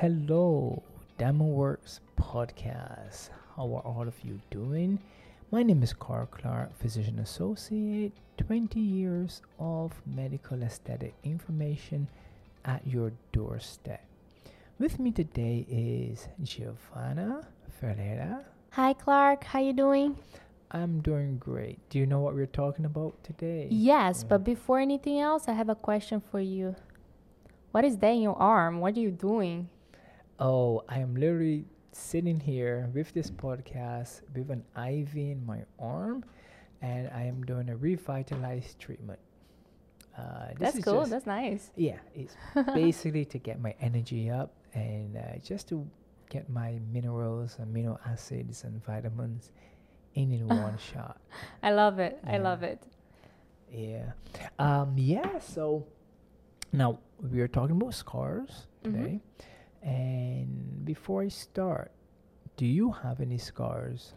Hello, 0.00 0.80
Diamond 1.18 1.50
Works 1.54 1.98
Podcast. 2.16 3.30
How 3.56 3.64
are 3.74 3.82
all 3.82 4.06
of 4.06 4.14
you 4.22 4.40
doing? 4.50 5.00
My 5.50 5.64
name 5.64 5.82
is 5.82 5.92
Carl 5.92 6.26
Clarke, 6.26 6.72
physician 6.78 7.18
associate, 7.18 8.12
20 8.36 8.78
years 8.78 9.42
of 9.58 9.92
medical 10.06 10.62
aesthetic 10.62 11.14
information 11.24 12.06
at 12.64 12.86
your 12.86 13.10
doorstep. 13.32 14.04
With 14.78 15.00
me 15.00 15.10
today 15.10 15.66
is 15.68 16.28
Gyovanna 16.44 17.44
Ferreira. 17.80 18.44
Hi 18.74 18.92
Clarke, 18.92 19.42
how 19.44 19.58
are 19.58 19.62
you 19.62 19.72
doing? 19.72 20.16
I'm 20.70 21.00
doing 21.00 21.38
great. 21.38 21.78
Do 21.90 21.98
you 21.98 22.06
know 22.06 22.20
what 22.20 22.34
we're 22.34 22.46
talking 22.46 22.84
about 22.84 23.14
today? 23.24 23.66
Yes, 23.70 24.22
Mm. 24.22 24.28
but 24.28 24.44
before 24.44 24.78
anything 24.78 25.18
else, 25.18 25.48
I 25.48 25.54
have 25.54 25.68
a 25.68 25.74
question 25.74 26.20
for 26.20 26.38
you. 26.40 26.76
What 27.72 27.84
is 27.84 27.96
that 27.98 28.10
in 28.12 28.20
your 28.22 28.36
arm? 28.36 28.78
What 28.80 28.96
are 28.96 29.00
you 29.00 29.10
doing? 29.10 29.68
Oh, 30.40 30.84
I 30.88 31.00
am 31.00 31.16
literally 31.16 31.64
sitting 31.90 32.38
here 32.38 32.88
with 32.94 33.12
this 33.12 33.28
podcast 33.28 34.22
with 34.34 34.50
an 34.50 34.62
IV 34.76 35.16
in 35.16 35.44
my 35.44 35.64
arm, 35.80 36.24
and 36.80 37.10
I 37.12 37.22
am 37.24 37.44
doing 37.44 37.70
a 37.70 37.76
revitalized 37.76 38.78
treatment. 38.78 39.18
Uh, 40.16 40.48
this 40.50 40.58
That's 40.58 40.76
is 40.76 40.84
cool. 40.84 41.06
That's 41.06 41.26
nice. 41.26 41.70
yeah, 41.76 41.98
it's 42.14 42.36
basically 42.74 43.24
to 43.26 43.38
get 43.38 43.60
my 43.60 43.74
energy 43.80 44.30
up 44.30 44.52
and 44.74 45.16
uh, 45.16 45.38
just 45.44 45.68
to 45.70 45.84
get 46.30 46.48
my 46.48 46.78
minerals, 46.92 47.56
amino 47.60 47.98
acids, 48.06 48.62
and 48.62 48.84
vitamins 48.84 49.50
in 50.14 50.32
in 50.32 50.46
one 50.46 50.78
shot. 50.92 51.20
I 51.64 51.72
love 51.72 51.98
it. 51.98 52.20
I 52.24 52.38
love 52.38 52.62
it. 52.62 52.80
Yeah. 53.72 54.12
Um, 54.58 54.94
yeah, 54.96 55.38
so 55.40 55.84
now 56.72 57.00
we 57.20 57.40
are 57.40 57.48
talking 57.48 57.76
about 57.76 57.94
scars 57.94 58.66
today. 58.84 59.20
And 59.82 60.84
before 60.84 61.22
I 61.22 61.28
start, 61.28 61.92
do 62.56 62.66
you 62.66 62.90
have 62.92 63.20
any 63.20 63.38
scars? 63.38 64.14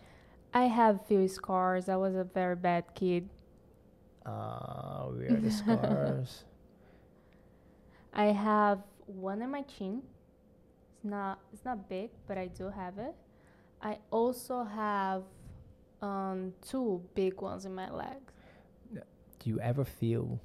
I 0.53 0.63
have 0.66 1.05
few 1.05 1.27
scars. 1.27 1.89
I 1.89 1.95
was 1.95 2.16
a 2.16 2.23
very 2.23 2.55
bad 2.55 2.86
kid. 2.95 3.30
Uh, 4.25 5.05
where 5.05 5.33
are 5.33 5.39
the 5.39 5.52
scars? 5.61 6.44
I 8.13 8.25
have 8.25 8.80
one 9.05 9.41
on 9.41 9.52
my 9.52 9.61
chin. 9.63 10.02
It's 10.95 11.05
not 11.05 11.39
it's 11.53 11.66
not 11.66 11.88
big, 11.89 12.09
but 12.27 12.38
I 12.38 12.47
do 12.47 12.69
have 12.69 12.97
it. 12.97 13.16
I 13.81 13.97
also 14.11 14.64
have 14.64 15.23
um 16.02 16.53
two 16.61 17.02
big 17.16 17.41
ones 17.41 17.66
in 17.66 17.73
my 17.73 17.89
legs. 17.89 18.33
Do 18.93 19.49
you 19.49 19.59
ever 19.59 19.83
feel 19.83 20.39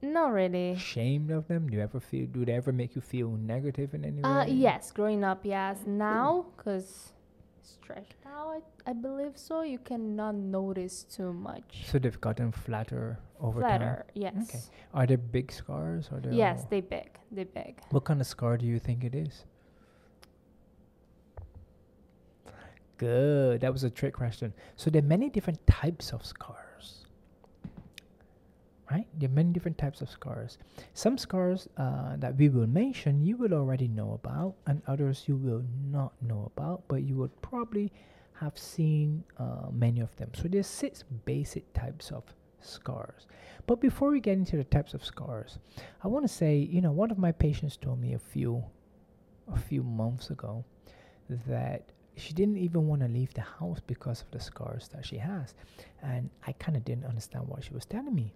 Not 0.00 0.32
really. 0.32 0.70
ashamed 0.70 1.30
of 1.30 1.48
them? 1.48 1.68
Do 1.68 1.76
you 1.76 1.82
ever 1.82 2.00
feel? 2.00 2.26
Do 2.26 2.44
they 2.44 2.52
ever 2.52 2.72
make 2.72 2.94
you 2.94 3.00
feel 3.00 3.30
negative 3.30 3.94
in 3.94 4.04
any 4.04 4.22
way? 4.22 4.28
Uh, 4.28 4.44
yes, 4.46 4.90
growing 4.92 5.24
up, 5.24 5.40
yes. 5.44 5.78
Now, 5.86 6.46
because 6.56 7.12
stretched 7.62 8.14
out, 8.26 8.62
I, 8.86 8.90
I 8.90 8.92
believe 8.92 9.32
so, 9.36 9.62
you 9.62 9.78
cannot 9.78 10.36
notice 10.36 11.02
too 11.02 11.32
much. 11.32 11.84
So 11.90 11.98
they've 11.98 12.20
gotten 12.20 12.52
flatter 12.52 13.18
over 13.40 13.60
time. 13.60 13.80
Flatter, 13.80 14.06
yes. 14.14 14.70
Are 14.94 15.06
they 15.06 15.16
big 15.16 15.50
scars? 15.50 16.08
Or 16.12 16.20
they 16.20 16.36
Yes, 16.36 16.64
they 16.70 16.80
big, 16.80 17.10
they 17.32 17.44
big. 17.44 17.80
What 17.90 18.04
kind 18.04 18.20
of 18.20 18.26
scar 18.26 18.56
do 18.56 18.66
you 18.66 18.78
think 18.78 19.04
it 19.04 19.14
is? 19.14 19.44
Good. 22.98 23.60
That 23.60 23.72
was 23.72 23.84
a 23.84 23.90
trick 23.90 24.14
question. 24.14 24.52
So 24.76 24.90
there 24.90 25.02
are 25.02 25.04
many 25.04 25.28
different 25.28 25.64
types 25.66 26.12
of 26.12 26.24
scars. 26.26 26.67
Right? 28.90 29.06
There 29.18 29.28
are 29.28 29.32
many 29.32 29.52
different 29.52 29.76
types 29.76 30.00
of 30.00 30.08
scars. 30.08 30.56
Some 30.94 31.18
scars 31.18 31.68
uh, 31.76 32.16
that 32.16 32.36
we 32.36 32.48
will 32.48 32.66
mention 32.66 33.22
you 33.22 33.36
will 33.36 33.52
already 33.52 33.86
know 33.86 34.12
about, 34.14 34.54
and 34.66 34.80
others 34.86 35.24
you 35.26 35.36
will 35.36 35.62
not 35.90 36.12
know 36.22 36.50
about, 36.56 36.84
but 36.88 37.02
you 37.02 37.16
would 37.16 37.42
probably 37.42 37.92
have 38.40 38.56
seen 38.56 39.24
uh, 39.38 39.68
many 39.70 40.00
of 40.00 40.14
them. 40.16 40.30
So 40.32 40.48
there's 40.48 40.66
six 40.66 41.04
basic 41.26 41.70
types 41.74 42.10
of 42.10 42.24
scars. 42.60 43.26
But 43.66 43.80
before 43.80 44.10
we 44.10 44.20
get 44.20 44.38
into 44.38 44.56
the 44.56 44.64
types 44.64 44.94
of 44.94 45.04
scars, 45.04 45.58
I 46.02 46.08
want 46.08 46.24
to 46.24 46.32
say, 46.32 46.56
you 46.56 46.80
know, 46.80 46.92
one 46.92 47.10
of 47.10 47.18
my 47.18 47.32
patients 47.32 47.76
told 47.76 48.00
me 48.00 48.14
a 48.14 48.18
few 48.18 48.64
a 49.52 49.58
few 49.58 49.82
months 49.82 50.30
ago 50.30 50.64
that 51.46 51.90
she 52.16 52.32
didn't 52.34 52.58
even 52.58 52.86
want 52.86 53.00
to 53.00 53.08
leave 53.08 53.32
the 53.34 53.40
house 53.40 53.80
because 53.86 54.22
of 54.22 54.30
the 54.30 54.40
scars 54.40 54.88
that 54.88 55.06
she 55.06 55.16
has. 55.16 55.54
And 56.02 56.30
I 56.46 56.52
kind 56.52 56.76
of 56.76 56.84
didn't 56.84 57.04
understand 57.04 57.48
what 57.48 57.64
she 57.64 57.72
was 57.74 57.84
telling 57.84 58.14
me. 58.14 58.32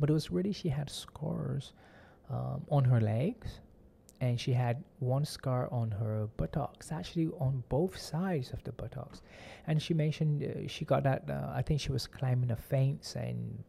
But 0.00 0.10
it 0.10 0.12
was 0.12 0.30
really 0.30 0.52
she 0.52 0.68
had 0.68 0.90
scars 0.90 1.72
um, 2.30 2.64
on 2.70 2.84
her 2.84 3.00
legs 3.00 3.60
and 4.20 4.40
she 4.40 4.52
had 4.52 4.82
one 5.00 5.24
scar 5.24 5.68
on 5.72 5.90
her 5.90 6.28
buttocks, 6.36 6.92
actually 6.92 7.28
on 7.40 7.62
both 7.68 7.98
sides 7.98 8.52
of 8.52 8.62
the 8.64 8.72
buttocks. 8.72 9.22
And 9.66 9.82
she 9.82 9.92
mentioned 9.94 10.42
uh, 10.42 10.68
she 10.68 10.84
got 10.84 11.02
that, 11.02 11.28
uh, 11.28 11.52
I 11.54 11.62
think 11.62 11.80
she 11.80 11.92
was 11.92 12.06
climbing 12.06 12.50
a 12.50 12.56
fence 12.56 13.16
and 13.16 13.62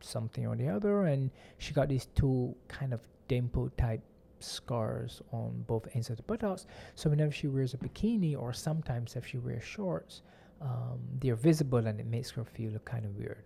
something 0.00 0.46
or 0.46 0.56
the 0.56 0.68
other, 0.68 1.04
and 1.04 1.30
she 1.58 1.72
got 1.72 1.88
these 1.88 2.06
two 2.14 2.54
kind 2.68 2.92
of 2.92 3.00
dimple 3.28 3.70
type 3.76 4.00
scars 4.40 5.22
on 5.32 5.64
both 5.66 5.86
ends 5.94 6.10
of 6.10 6.16
the 6.16 6.22
buttocks. 6.22 6.66
So 6.94 7.10
whenever 7.10 7.32
she 7.32 7.48
wears 7.48 7.74
a 7.74 7.76
bikini, 7.76 8.36
or 8.38 8.52
sometimes 8.52 9.16
if 9.16 9.26
she 9.26 9.38
wears 9.38 9.64
shorts, 9.64 10.22
um, 10.60 11.00
they're 11.20 11.36
visible 11.36 11.86
and 11.86 11.98
it 12.00 12.06
makes 12.06 12.30
her 12.30 12.44
feel 12.44 12.78
kind 12.84 13.04
of 13.04 13.16
weird. 13.16 13.44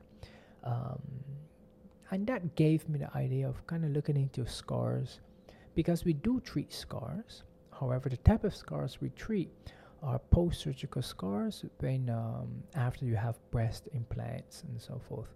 Um, 0.64 1.00
and 2.10 2.26
that 2.26 2.54
gave 2.54 2.88
me 2.88 2.98
the 2.98 3.14
idea 3.16 3.48
of 3.48 3.66
kind 3.66 3.84
of 3.84 3.90
looking 3.90 4.16
into 4.16 4.46
scars 4.46 5.20
because 5.74 6.04
we 6.04 6.12
do 6.12 6.40
treat 6.40 6.72
scars. 6.72 7.42
However, 7.78 8.08
the 8.08 8.16
type 8.18 8.44
of 8.44 8.54
scars 8.54 8.98
we 9.00 9.10
treat 9.10 9.50
are 10.02 10.18
post-surgical 10.30 11.02
scars 11.02 11.64
when 11.80 12.08
um, 12.10 12.62
after 12.74 13.04
you 13.04 13.16
have 13.16 13.38
breast 13.50 13.88
implants 13.92 14.62
and 14.68 14.80
so 14.80 15.00
forth. 15.08 15.28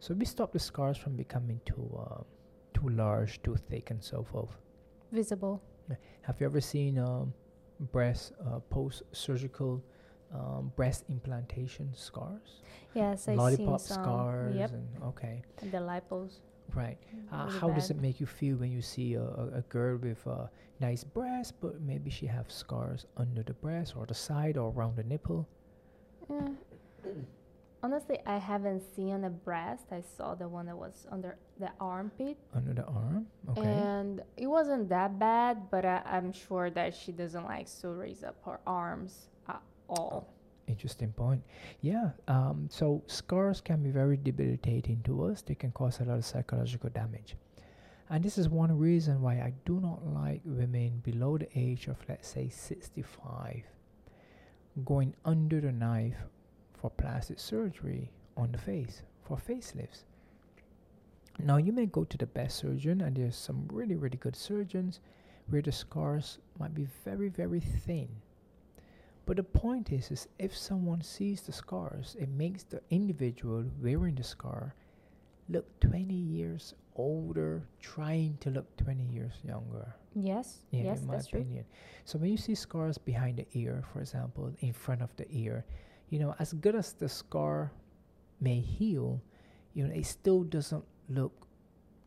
So 0.00 0.14
we 0.14 0.24
stop 0.24 0.52
the 0.52 0.58
scars 0.58 0.96
from 0.96 1.16
becoming 1.16 1.60
too 1.64 1.88
uh, 1.98 2.22
too 2.74 2.88
large, 2.90 3.42
too 3.42 3.56
thick, 3.70 3.90
and 3.90 4.02
so 4.02 4.22
forth. 4.22 4.56
Visible. 5.12 5.62
Have 6.22 6.40
you 6.40 6.46
ever 6.46 6.60
seen 6.60 6.98
um, 6.98 7.32
breast 7.92 8.32
uh, 8.46 8.58
post-surgical 8.70 9.82
um, 10.34 10.72
breast 10.76 11.04
implantation 11.08 11.90
scars? 11.94 12.60
Yes, 12.94 13.28
I've 13.28 13.36
Lollipop 13.38 13.80
seen 13.80 13.94
some. 13.94 14.04
scars. 14.04 14.56
Yep, 14.56 14.70
And, 14.72 14.88
okay, 15.04 15.42
and 15.62 15.72
the 15.72 15.78
lipos. 15.78 16.40
right. 16.74 16.98
Uh, 17.32 17.44
really 17.46 17.58
how 17.58 17.70
does 17.70 17.90
it 17.90 18.00
make 18.00 18.20
you 18.20 18.26
feel 18.26 18.56
when 18.56 18.70
you 18.70 18.82
see 18.82 19.14
a, 19.14 19.22
a, 19.22 19.48
a 19.58 19.62
girl 19.68 19.96
with 19.96 20.24
a 20.26 20.50
nice 20.80 21.04
breast, 21.04 21.54
but 21.60 21.80
maybe 21.80 22.10
she 22.10 22.26
have 22.26 22.50
scars 22.50 23.06
under 23.16 23.42
the 23.42 23.54
breast 23.54 23.94
or 23.96 24.06
the 24.06 24.14
side 24.14 24.56
or 24.56 24.70
around 24.72 24.96
the 24.96 25.04
nipple? 25.04 25.48
Yeah. 26.30 26.48
Honestly, 27.82 28.18
I 28.24 28.38
haven't 28.38 28.82
seen 28.96 29.20
the 29.20 29.28
breast. 29.28 29.84
I 29.92 30.00
saw 30.16 30.34
the 30.34 30.48
one 30.48 30.64
that 30.66 30.76
was 30.76 31.06
under 31.12 31.36
the 31.60 31.70
armpit, 31.78 32.38
Under 32.54 32.72
the 32.72 32.84
arm? 32.84 33.26
Okay. 33.50 33.60
and 33.60 34.22
it 34.38 34.46
wasn't 34.46 34.88
that 34.88 35.18
bad. 35.18 35.68
But 35.70 35.84
I, 35.84 36.00
I'm 36.06 36.32
sure 36.32 36.70
that 36.70 36.94
she 36.94 37.12
doesn't 37.12 37.44
like 37.44 37.68
to 37.82 37.88
raise 37.90 38.24
up 38.24 38.36
her 38.46 38.58
arms 38.66 39.28
all. 39.88 40.28
Interesting 40.66 41.12
point. 41.12 41.42
Yeah. 41.82 42.10
Um, 42.28 42.68
so 42.70 43.02
scars 43.06 43.60
can 43.60 43.82
be 43.82 43.90
very 43.90 44.16
debilitating 44.16 45.02
to 45.04 45.24
us. 45.24 45.42
They 45.42 45.54
can 45.54 45.72
cause 45.72 46.00
a 46.00 46.04
lot 46.04 46.18
of 46.18 46.24
psychological 46.24 46.90
damage. 46.90 47.36
And 48.10 48.22
this 48.22 48.38
is 48.38 48.48
one 48.48 48.76
reason 48.78 49.22
why 49.22 49.34
I 49.34 49.52
do 49.64 49.80
not 49.80 50.06
like 50.06 50.40
women 50.44 51.00
below 51.02 51.38
the 51.38 51.48
age 51.54 51.88
of, 51.88 51.96
let's 52.08 52.28
say, 52.28 52.48
65 52.48 53.64
going 54.84 55.14
under 55.24 55.60
the 55.60 55.72
knife 55.72 56.16
for 56.74 56.90
plastic 56.90 57.38
surgery 57.38 58.10
on 58.36 58.50
the 58.52 58.58
face, 58.58 59.02
for 59.22 59.36
facelifts. 59.36 60.02
Now, 61.38 61.56
you 61.56 61.72
may 61.72 61.86
go 61.86 62.04
to 62.04 62.16
the 62.16 62.26
best 62.26 62.58
surgeon, 62.58 63.00
and 63.00 63.16
there's 63.16 63.36
some 63.36 63.68
really, 63.72 63.96
really 63.96 64.18
good 64.18 64.36
surgeons 64.36 65.00
where 65.48 65.62
the 65.62 65.72
scars 65.72 66.38
might 66.58 66.74
be 66.74 66.86
very, 67.04 67.28
very 67.28 67.60
thin. 67.60 68.08
But 69.26 69.36
the 69.36 69.42
point 69.42 69.90
is, 69.92 70.10
is 70.10 70.28
if 70.38 70.56
someone 70.56 71.02
sees 71.02 71.42
the 71.42 71.52
scars, 71.52 72.16
it 72.18 72.28
makes 72.28 72.64
the 72.64 72.80
individual 72.90 73.64
wearing 73.82 74.14
the 74.16 74.22
scar 74.24 74.74
look 75.48 75.66
20 75.80 76.12
years 76.14 76.74
older, 76.96 77.66
trying 77.80 78.36
to 78.40 78.50
look 78.50 78.76
20 78.76 79.02
years 79.04 79.32
younger. 79.42 79.94
Yes, 80.14 80.58
Yeah, 80.70 80.84
yes, 80.84 81.00
in 81.00 81.06
my 81.06 81.14
that's 81.14 81.26
true. 81.28 81.40
opinion. 81.40 81.64
So 82.04 82.18
when 82.18 82.30
you 82.30 82.36
see 82.36 82.54
scars 82.54 82.98
behind 82.98 83.38
the 83.38 83.46
ear, 83.52 83.82
for 83.92 84.00
example, 84.00 84.52
in 84.60 84.72
front 84.72 85.02
of 85.02 85.14
the 85.16 85.26
ear, 85.30 85.64
you 86.10 86.18
know, 86.18 86.34
as 86.38 86.52
good 86.52 86.76
as 86.76 86.92
the 86.92 87.08
scar 87.08 87.72
may 88.40 88.60
heal, 88.60 89.20
you 89.74 89.86
know, 89.86 89.92
it 89.94 90.06
still 90.06 90.44
doesn't 90.44 90.84
look 91.08 91.46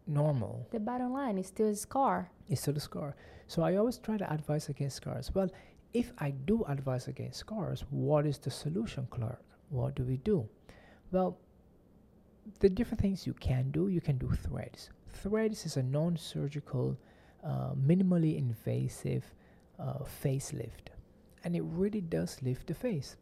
normal. 0.08 0.68
The 0.72 0.80
bottom 0.80 1.12
line 1.12 1.38
is 1.38 1.48
still 1.48 1.68
a 1.68 1.76
scar. 1.76 2.32
It's 2.48 2.62
still 2.62 2.78
a 2.78 2.80
scar. 2.80 3.16
So 3.48 3.62
I 3.64 3.76
always 3.76 3.98
try 3.98 4.18
to 4.18 4.32
advise 4.32 4.70
against 4.70 4.98
scars. 4.98 5.32
Well, 5.34 5.50
if 5.94 6.12
I 6.20 6.32
do 6.32 6.64
advise 6.66 7.08
against 7.08 7.40
scars, 7.40 7.84
what 7.90 8.26
is 8.26 8.38
the 8.38 8.52
solution, 8.52 9.08
Clarke? 9.10 9.44
What 9.70 9.96
do 9.96 10.04
we 10.04 10.18
do? 10.18 10.48
Well, 11.12 11.38
the 12.60 12.70
different 12.70 13.02
things 13.02 13.28
you 13.28 13.34
can 13.34 13.72
do, 13.72 13.88
you 13.88 14.02
can 14.02 14.18
do 14.18 14.32
threads. 14.32 14.90
Threads 15.10 15.66
is 15.66 15.78
a 15.78 15.84
non 15.84 16.18
surgical 16.18 16.98
uh, 17.44 17.74
minimally 17.76 18.38
invasive 18.38 19.24
uh, 19.80 20.00
facelift, 20.24 20.90
and 21.44 21.56
it 21.56 21.64
really 21.64 22.02
does 22.02 22.38
lift 22.42 22.68
the 22.68 22.74
face. 22.74 23.16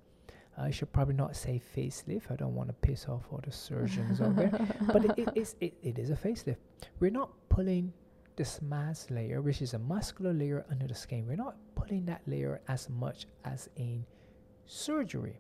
I 0.58 0.72
should 0.72 0.94
probably 0.94 1.16
not 1.16 1.36
say 1.36 1.62
facelift. 1.76 2.32
I 2.32 2.36
don't 2.36 2.56
want 2.56 2.70
to 2.70 2.74
piss 2.74 3.08
off 3.08 3.24
all 3.32 3.42
the 3.44 3.52
surgeons 3.52 4.22
out 4.22 4.36
there, 4.36 4.52
but 4.94 5.06
it, 5.06 5.12
it 5.18 5.30
is 5.36 5.56
it, 5.60 5.74
it 5.84 6.00
is 6.00 6.10
a 6.12 6.16
facelift. 6.16 6.58
We're 7.00 7.12
not 7.12 7.30
pulling 7.50 7.94
this 8.36 8.60
SMAS 8.60 9.12
layer, 9.12 9.42
which 9.42 9.62
is 9.62 9.74
a 9.74 9.80
muscular 9.80 10.34
layer 10.34 10.66
under 10.70 10.88
the 10.88 10.96
skin. 10.96 11.28
We're 11.28 11.36
not 11.36 11.58
pulling 11.86 12.06
that 12.06 12.22
layer 12.28 12.62
as 12.68 12.90
much 12.90 13.28
as 13.44 13.70
in 13.76 14.06
surgery 14.66 15.40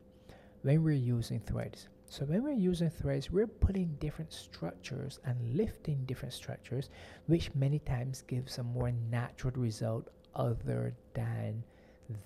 when 0.62 0.83
we're 0.83 0.94
using 0.94 1.39
threads. 1.39 1.88
So 2.07 2.25
when 2.25 2.44
we're 2.44 2.53
using 2.53 2.89
threads, 2.89 3.31
we're 3.31 3.47
putting 3.47 3.95
different 4.00 4.31
structures 4.31 5.19
and 5.25 5.56
lifting 5.56 6.06
different 6.06 6.33
structures, 6.33 6.89
which 7.25 7.53
many 7.56 7.80
times 7.80 8.24
gives 8.27 8.57
a 8.57 8.63
more 8.63 8.92
natural 9.09 9.53
result 9.56 10.09
other 10.36 10.94
than 11.13 11.63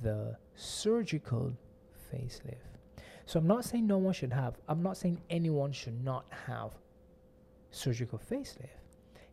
the 0.01 0.35
surgical 0.55 1.53
facelift. 2.11 2.77
So 3.25 3.39
I'm 3.39 3.47
not 3.47 3.63
saying 3.63 3.87
no 3.87 3.97
one 3.97 4.13
should 4.13 4.33
have, 4.33 4.55
I'm 4.67 4.83
not 4.83 4.97
saying 4.97 5.21
anyone 5.29 5.71
should 5.71 6.03
not 6.03 6.25
have 6.47 6.71
surgical 7.71 8.19
facelift. 8.19 8.67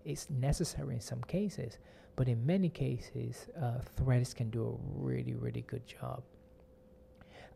It's 0.05 0.31
necessary 0.31 0.95
in 0.95 1.01
some 1.01 1.23
cases, 1.23 1.79
but 2.17 2.29
in 2.29 2.45
many 2.45 2.69
cases, 2.69 3.47
uh, 3.61 3.79
threads 3.97 4.35
can 4.35 4.51
do 4.51 4.67
a 4.67 5.05
really, 5.05 5.35
really 5.35 5.63
good 5.63 5.87
job. 5.87 6.23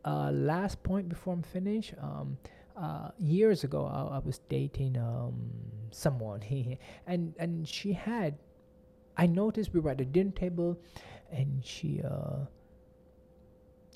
Uh, 0.05 0.31
last 0.31 0.83
point 0.83 1.09
before 1.09 1.35
I'm 1.35 1.43
finished. 1.43 1.95
Um, 2.01 2.39
uh, 2.77 3.11
years 3.19 3.65
ago, 3.65 3.85
I, 3.87 4.17
I 4.17 4.19
was 4.19 4.41
dating 4.49 4.97
um, 4.97 5.35
someone, 5.91 6.43
and 7.07 7.35
and 7.39 7.67
she 7.67 7.93
had. 7.93 8.39
I 9.17 9.27
noticed 9.27 9.75
we 9.75 9.81
were 9.81 9.91
at 9.91 9.99
the 9.99 10.05
dinner 10.05 10.31
table, 10.31 10.79
and 11.31 11.65
she 11.65 12.01
uh, 12.03 12.47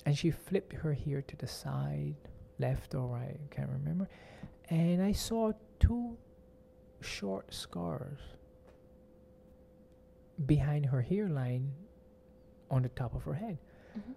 and 0.05 0.17
she 0.17 0.31
flipped 0.31 0.73
her 0.73 0.93
hair 0.93 1.21
to 1.21 1.35
the 1.37 1.47
side 1.47 2.15
left 2.59 2.95
or 2.95 3.07
right, 3.07 3.39
I 3.43 3.55
can't 3.55 3.69
remember. 3.69 4.07
And 4.69 5.01
I 5.01 5.11
saw 5.11 5.51
two 5.79 6.17
short 7.01 7.53
scars 7.53 8.19
behind 10.45 10.85
her 10.85 11.01
hairline 11.01 11.71
on 12.69 12.81
the 12.81 12.89
top 12.89 13.15
of 13.15 13.23
her 13.23 13.33
head. 13.33 13.57
Mm-hmm. 13.97 14.11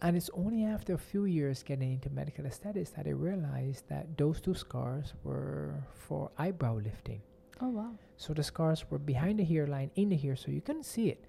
And 0.00 0.16
it's 0.16 0.30
only 0.32 0.64
after 0.64 0.94
a 0.94 0.98
few 0.98 1.24
years 1.24 1.62
getting 1.62 1.92
into 1.92 2.10
medical 2.10 2.46
aesthetics 2.46 2.90
that 2.90 3.06
I 3.06 3.10
realized 3.10 3.88
that 3.88 4.16
those 4.16 4.40
two 4.40 4.54
scars 4.54 5.14
were 5.24 5.74
for 5.92 6.30
eyebrow 6.38 6.76
lifting. 6.76 7.20
Oh, 7.60 7.68
wow. 7.68 7.92
So 8.16 8.32
the 8.32 8.44
scars 8.44 8.84
were 8.90 8.98
behind 8.98 9.40
the 9.40 9.44
hairline, 9.44 9.90
in 9.96 10.10
the 10.10 10.16
hair, 10.16 10.36
so 10.36 10.52
you 10.52 10.60
couldn't 10.60 10.84
see 10.84 11.08
it. 11.08 11.24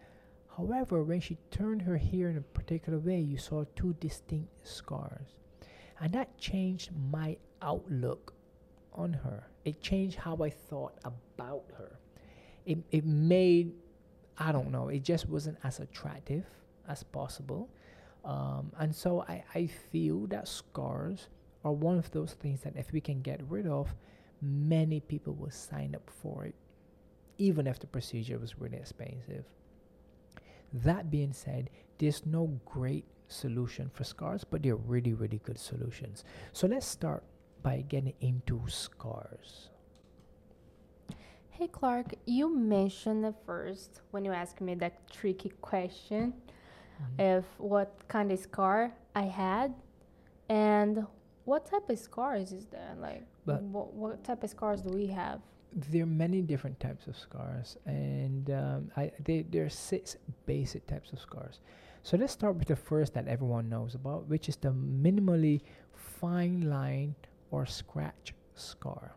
However, 0.56 1.04
when 1.04 1.20
she 1.20 1.38
turned 1.50 1.82
her 1.84 1.98
hair 1.98 2.30
in 2.30 2.38
a 2.38 2.42
particular 2.42 3.00
way, 3.00 3.20
you 3.20 3.38
saw 3.38 3.64
two 3.76 3.96
distinct 4.00 4.68
scars. 4.68 5.36
And 6.00 6.14
that 6.14 6.38
changed 6.38 6.92
my 7.12 7.38
outlook 7.62 8.34
on 8.94 9.14
her. 9.14 9.48
It 9.66 9.82
changed 9.82 10.18
how 10.18 10.38
I 10.44 10.50
thought 10.50 11.00
about 11.04 11.64
her. 11.78 11.99
It, 12.70 12.78
it 12.92 13.06
made, 13.06 13.74
I 14.38 14.52
don't 14.52 14.72
know, 14.72 14.90
it 14.90 15.04
just 15.04 15.28
wasn't 15.28 15.58
as 15.64 15.80
attractive 15.80 16.46
as 16.88 17.02
possible. 17.02 17.68
Um, 18.24 18.72
and 18.78 18.96
so 18.96 19.26
I, 19.28 19.44
I 19.56 19.66
feel 19.66 20.28
that 20.28 20.48
scars 20.48 21.30
are 21.66 21.72
one 21.72 21.98
of 21.98 22.12
those 22.12 22.34
things 22.34 22.62
that 22.62 22.76
if 22.76 22.92
we 22.94 23.02
can 23.02 23.22
get 23.22 23.42
rid 23.50 23.66
of, 23.66 23.96
many 24.42 25.00
people 25.00 25.34
will 25.34 25.50
sign 25.52 25.96
up 25.96 26.10
for 26.22 26.46
it, 26.46 26.56
even 27.40 27.66
if 27.66 27.80
the 27.80 27.88
procedure 27.88 28.38
was 28.38 28.60
really 28.60 28.78
expensive. 28.78 29.46
That 30.72 31.10
being 31.10 31.34
said, 31.34 31.72
there's 31.98 32.24
no 32.26 32.60
great 32.66 33.06
solution 33.28 33.90
for 33.94 34.04
scars, 34.04 34.44
but 34.44 34.62
they're 34.62 34.76
really, 34.76 35.14
really 35.14 35.42
good 35.44 35.60
solutions. 35.60 36.24
So 36.54 36.68
let's 36.68 36.86
start 36.86 37.24
by 37.64 37.84
getting 37.88 38.14
into 38.22 38.62
scars. 38.68 39.70
Hey 41.60 41.68
Clarke, 41.68 42.16
you 42.26 42.56
mentioned 42.56 43.26
at 43.26 43.36
first 43.46 44.00
when 44.12 44.24
you 44.24 44.32
asked 44.32 44.62
me 44.62 44.76
that 44.76 45.12
tricky 45.12 45.52
question 45.60 46.32
mm-hmm. 46.32 47.36
of 47.36 47.44
what 47.58 48.00
kind 48.08 48.32
of 48.32 48.40
scar 48.40 48.94
I 49.14 49.24
had 49.24 49.74
and 50.48 51.06
what 51.44 51.66
type 51.70 51.90
of 51.90 52.00
scars 52.00 52.54
is 52.54 52.68
there? 52.68 52.96
Like, 52.98 53.26
wh- 53.44 53.94
what 53.94 54.24
type 54.24 54.42
of 54.42 54.50
scars 54.50 54.84
do 54.84 54.90
we 54.92 55.08
have? 55.08 55.42
There 55.74 56.04
are 56.04 56.06
many 56.06 56.42
different 56.42 56.80
types 56.80 57.08
of 57.08 57.18
scars, 57.18 57.76
and 57.86 58.50
um, 58.52 58.92
I, 58.96 59.12
they, 59.26 59.42
there 59.42 59.66
are 59.66 59.70
six 59.70 60.16
basic 60.46 60.88
types 60.88 61.12
of 61.12 61.20
scars. 61.20 61.60
So 62.04 62.16
let's 62.16 62.32
start 62.32 62.56
with 62.56 62.70
the 62.70 62.78
first 62.78 63.14
that 63.16 63.28
everyone 63.28 63.68
knows 63.68 63.96
about, 63.96 64.30
which 64.30 64.48
is 64.48 64.56
the 64.56 64.72
minimally 64.72 65.60
fine 65.94 66.70
line 66.70 67.16
or 67.52 67.66
scratch 67.66 68.34
scar. 68.56 69.14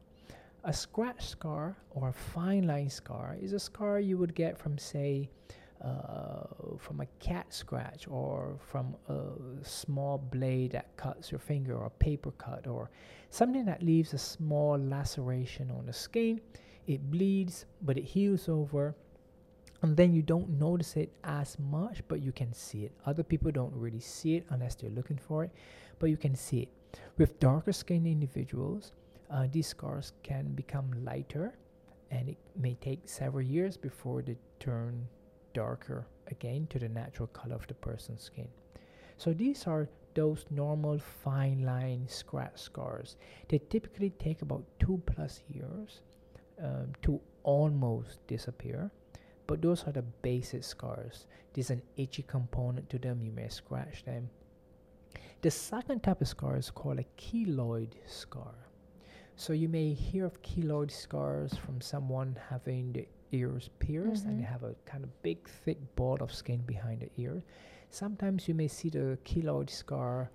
A 0.65 0.73
scratch 0.73 1.27
scar 1.27 1.77
or 1.91 2.09
a 2.09 2.13
fine 2.13 2.67
line 2.67 2.89
scar 2.89 3.37
is 3.41 3.53
a 3.53 3.59
scar 3.59 3.99
you 3.99 4.17
would 4.17 4.35
get 4.35 4.57
from, 4.57 4.79
say, 4.79 5.29
uh, 5.83 6.45
from 6.79 7.01
a 7.01 7.07
cat 7.19 7.53
scratch 7.53 8.07
or 8.09 8.57
from 8.61 8.95
a 9.09 9.65
small 9.65 10.19
blade 10.19 10.71
that 10.71 10.97
cuts 10.97 11.33
your 11.33 11.41
finger 11.41 11.75
or 11.77 11.87
a 11.87 11.91
paper 11.91 12.31
cut 12.39 12.69
or 12.69 12.91
something 13.31 13.65
that 13.65 13.83
leaves 13.83 14.15
a 14.15 14.19
small 14.19 14.79
laceration 14.79 15.71
on 15.73 15.85
the 15.87 15.93
skin. 15.93 16.41
It 16.87 17.11
bleeds, 17.11 17.67
but 17.83 17.99
it 17.99 18.05
heals 18.05 18.49
over 18.49 18.95
and 19.83 19.97
then 19.97 20.13
you 20.15 20.23
don't 20.23 20.49
notice 20.49 20.97
it 20.97 21.13
as 21.25 21.59
much 21.59 22.03
but 22.09 22.23
you 22.23 22.33
can 22.33 22.53
see 22.53 22.85
it 22.85 22.93
other 23.05 23.23
people 23.23 23.51
don't 23.51 23.75
really 23.75 24.01
see 24.01 24.37
it 24.37 24.47
unless 24.51 24.75
they're 24.77 24.91
looking 24.91 25.19
for 25.19 25.45
it 25.45 25.51
but 25.99 26.09
you 26.09 26.17
can 26.17 26.35
see 26.35 26.61
it 26.61 27.01
with 27.19 27.39
darker 27.41 27.73
skinned 27.73 28.07
individuals 28.07 28.93
uh, 29.33 29.47
these 29.51 29.67
scars 29.67 30.13
can 30.23 30.53
become 30.55 30.91
lighter 31.05 31.55
and 32.11 32.29
it 32.29 32.39
may 32.57 32.75
take 32.75 33.01
several 33.05 33.45
years 33.45 33.77
before 33.77 34.23
they 34.23 34.37
turn 34.61 35.07
darker 35.55 36.07
again 36.31 36.67
to 36.69 36.79
the 36.79 36.89
natural 36.89 37.29
color 37.29 37.55
of 37.55 37.67
the 37.67 37.75
person's 37.75 38.23
skin 38.23 38.49
so 39.17 39.33
these 39.33 39.67
are 39.67 39.89
those 40.15 40.45
normal 40.51 40.99
fine 40.99 41.65
line 41.65 42.05
scratch 42.07 42.59
scars 42.59 43.17
they 43.49 43.59
typically 43.71 44.11
take 44.11 44.43
about 44.43 44.65
two 44.79 45.01
plus 45.07 45.41
years 45.49 46.03
um, 46.63 46.93
to 47.03 47.21
almost 47.45 48.27
disappear 48.27 48.91
but 49.47 49.61
those 49.61 49.85
are 49.87 49.93
the 49.93 50.03
basic 50.03 50.65
scars. 50.65 51.27
There's 51.53 51.71
an 51.71 51.83
itchy 51.97 52.23
component 52.23 52.89
to 52.91 52.99
them, 52.99 53.21
you 53.23 53.33
may 53.33 53.49
scratch 53.49 54.05
them. 54.05 54.31
The 55.43 55.51
second 55.51 56.03
type 56.03 56.21
of 56.21 56.29
scar 56.29 56.57
is 56.57 56.71
called 56.71 57.01
a 57.01 57.05
keloid 57.21 57.91
scar. 58.07 58.55
So 59.43 59.53
you 59.53 59.69
may 59.69 59.93
hear 59.93 60.25
of 60.25 60.41
keloid 60.43 60.93
scars 60.93 61.53
from 61.53 61.81
someone 61.81 62.39
having 62.49 62.93
the 62.93 63.09
ears 63.33 63.71
pierced 63.81 64.23
mm-hmm. 64.23 64.29
and 64.29 64.39
they 64.39 64.45
have 64.45 64.63
a 64.63 64.77
kind 64.87 65.03
of 65.03 65.11
big 65.25 65.49
thick 65.49 65.79
ball 65.97 66.17
of 66.21 66.33
skin 66.33 66.61
behind 66.65 67.01
the 67.01 67.11
ear. 67.21 67.43
Sometimes 67.91 68.47
you 68.47 68.55
may 68.55 68.69
see 68.69 68.89
the 68.89 69.19
keloid 69.25 69.69
scar 69.69 70.31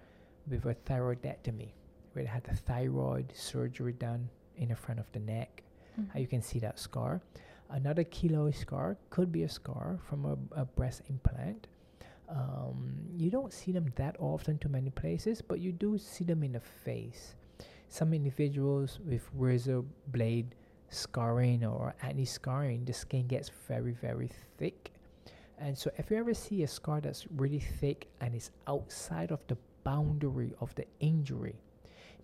with 0.50 0.66
a 0.66 0.76
thyroidectomy, 0.86 1.70
where 2.12 2.26
they 2.26 2.30
had 2.30 2.44
the 2.44 2.54
thyroid 2.54 3.32
surgery 3.34 3.94
done 3.94 4.28
in 4.58 4.68
the 4.68 4.76
front 4.76 5.00
of 5.00 5.10
the 5.14 5.20
neck. 5.20 5.64
Mm-hmm. 5.98 6.18
you 6.18 6.28
can 6.28 6.42
see 6.42 6.60
that 6.60 6.78
scar. 6.78 7.22
Another 7.70 8.04
keloid 8.04 8.58
scar 8.58 8.98
could 9.10 9.32
be 9.32 9.44
a 9.44 9.50
scar 9.50 10.00
from 10.10 10.26
a, 10.26 10.62
a 10.64 10.66
breast 10.66 11.04
implant. 11.08 11.68
Um, 12.28 12.94
you 13.16 13.32
don't 13.32 13.54
see 13.54 13.72
them 13.72 13.94
that 13.96 14.18
often 14.20 14.58
to 14.58 14.68
many 14.68 14.90
places, 14.90 15.42
but 15.42 15.62
you 15.62 15.72
do 15.72 15.98
see 15.98 16.26
them 16.26 16.44
in 16.44 16.52
the 16.52 16.60
face. 16.60 17.36
Some 17.90 18.14
individuals 18.14 19.00
with 19.06 19.28
razor 19.34 19.84
blade 20.08 20.56
scarring 20.90 21.66
or 21.66 21.96
acne 22.02 22.26
scarring, 22.26 22.86
the 22.86 22.94
skin 22.94 23.28
gets 23.28 23.52
very, 23.68 23.92
very 23.92 24.30
thick. 24.58 24.92
And 25.60 25.78
so, 25.78 25.90
if 25.98 26.12
you 26.12 26.18
ever 26.18 26.34
see 26.34 26.64
a 26.64 26.68
scar 26.68 27.02
that's 27.02 27.26
really 27.36 27.60
thick 27.60 28.08
and 28.22 28.36
is 28.36 28.52
outside 28.68 29.32
of 29.32 29.40
the 29.48 29.58
boundary 29.84 30.54
of 30.62 30.76
the 30.76 30.86
injury, 31.00 31.56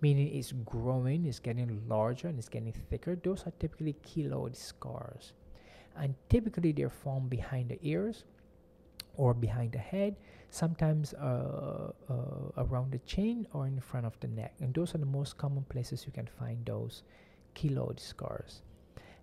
meaning 0.01 0.36
it's 0.36 0.51
growing, 0.65 1.25
it's 1.25 1.39
getting 1.39 1.82
larger, 1.88 2.27
and 2.27 2.38
it's 2.38 2.50
getting 2.50 2.74
thicker. 2.89 3.15
Those 3.15 3.43
are 3.48 3.53
typically 3.60 3.96
keloid 4.05 4.55
scars. 4.55 5.34
And 5.96 6.13
typically 6.29 6.72
they're 6.74 6.89
formed 6.89 7.29
behind 7.29 7.70
the 7.70 7.79
ears 7.82 8.25
or 9.15 9.34
behind 9.34 9.72
the 9.72 9.77
head, 9.77 10.15
sometimes 10.50 11.13
uh, 11.13 11.91
uh, 12.10 12.13
around 12.58 12.91
the 12.91 13.00
chin 13.00 13.48
or 13.53 13.67
in 13.67 13.79
front 13.79 14.05
of 14.05 14.20
the 14.20 14.27
neck. 14.27 14.53
And 14.60 14.74
those 14.74 14.96
are 14.96 15.00
the 15.00 15.05
most 15.05 15.38
common 15.38 15.63
places 15.63 16.05
you 16.05 16.12
can 16.12 16.27
find 16.27 16.65
those 16.65 17.03
keloid 17.55 18.00
scars. 18.00 18.62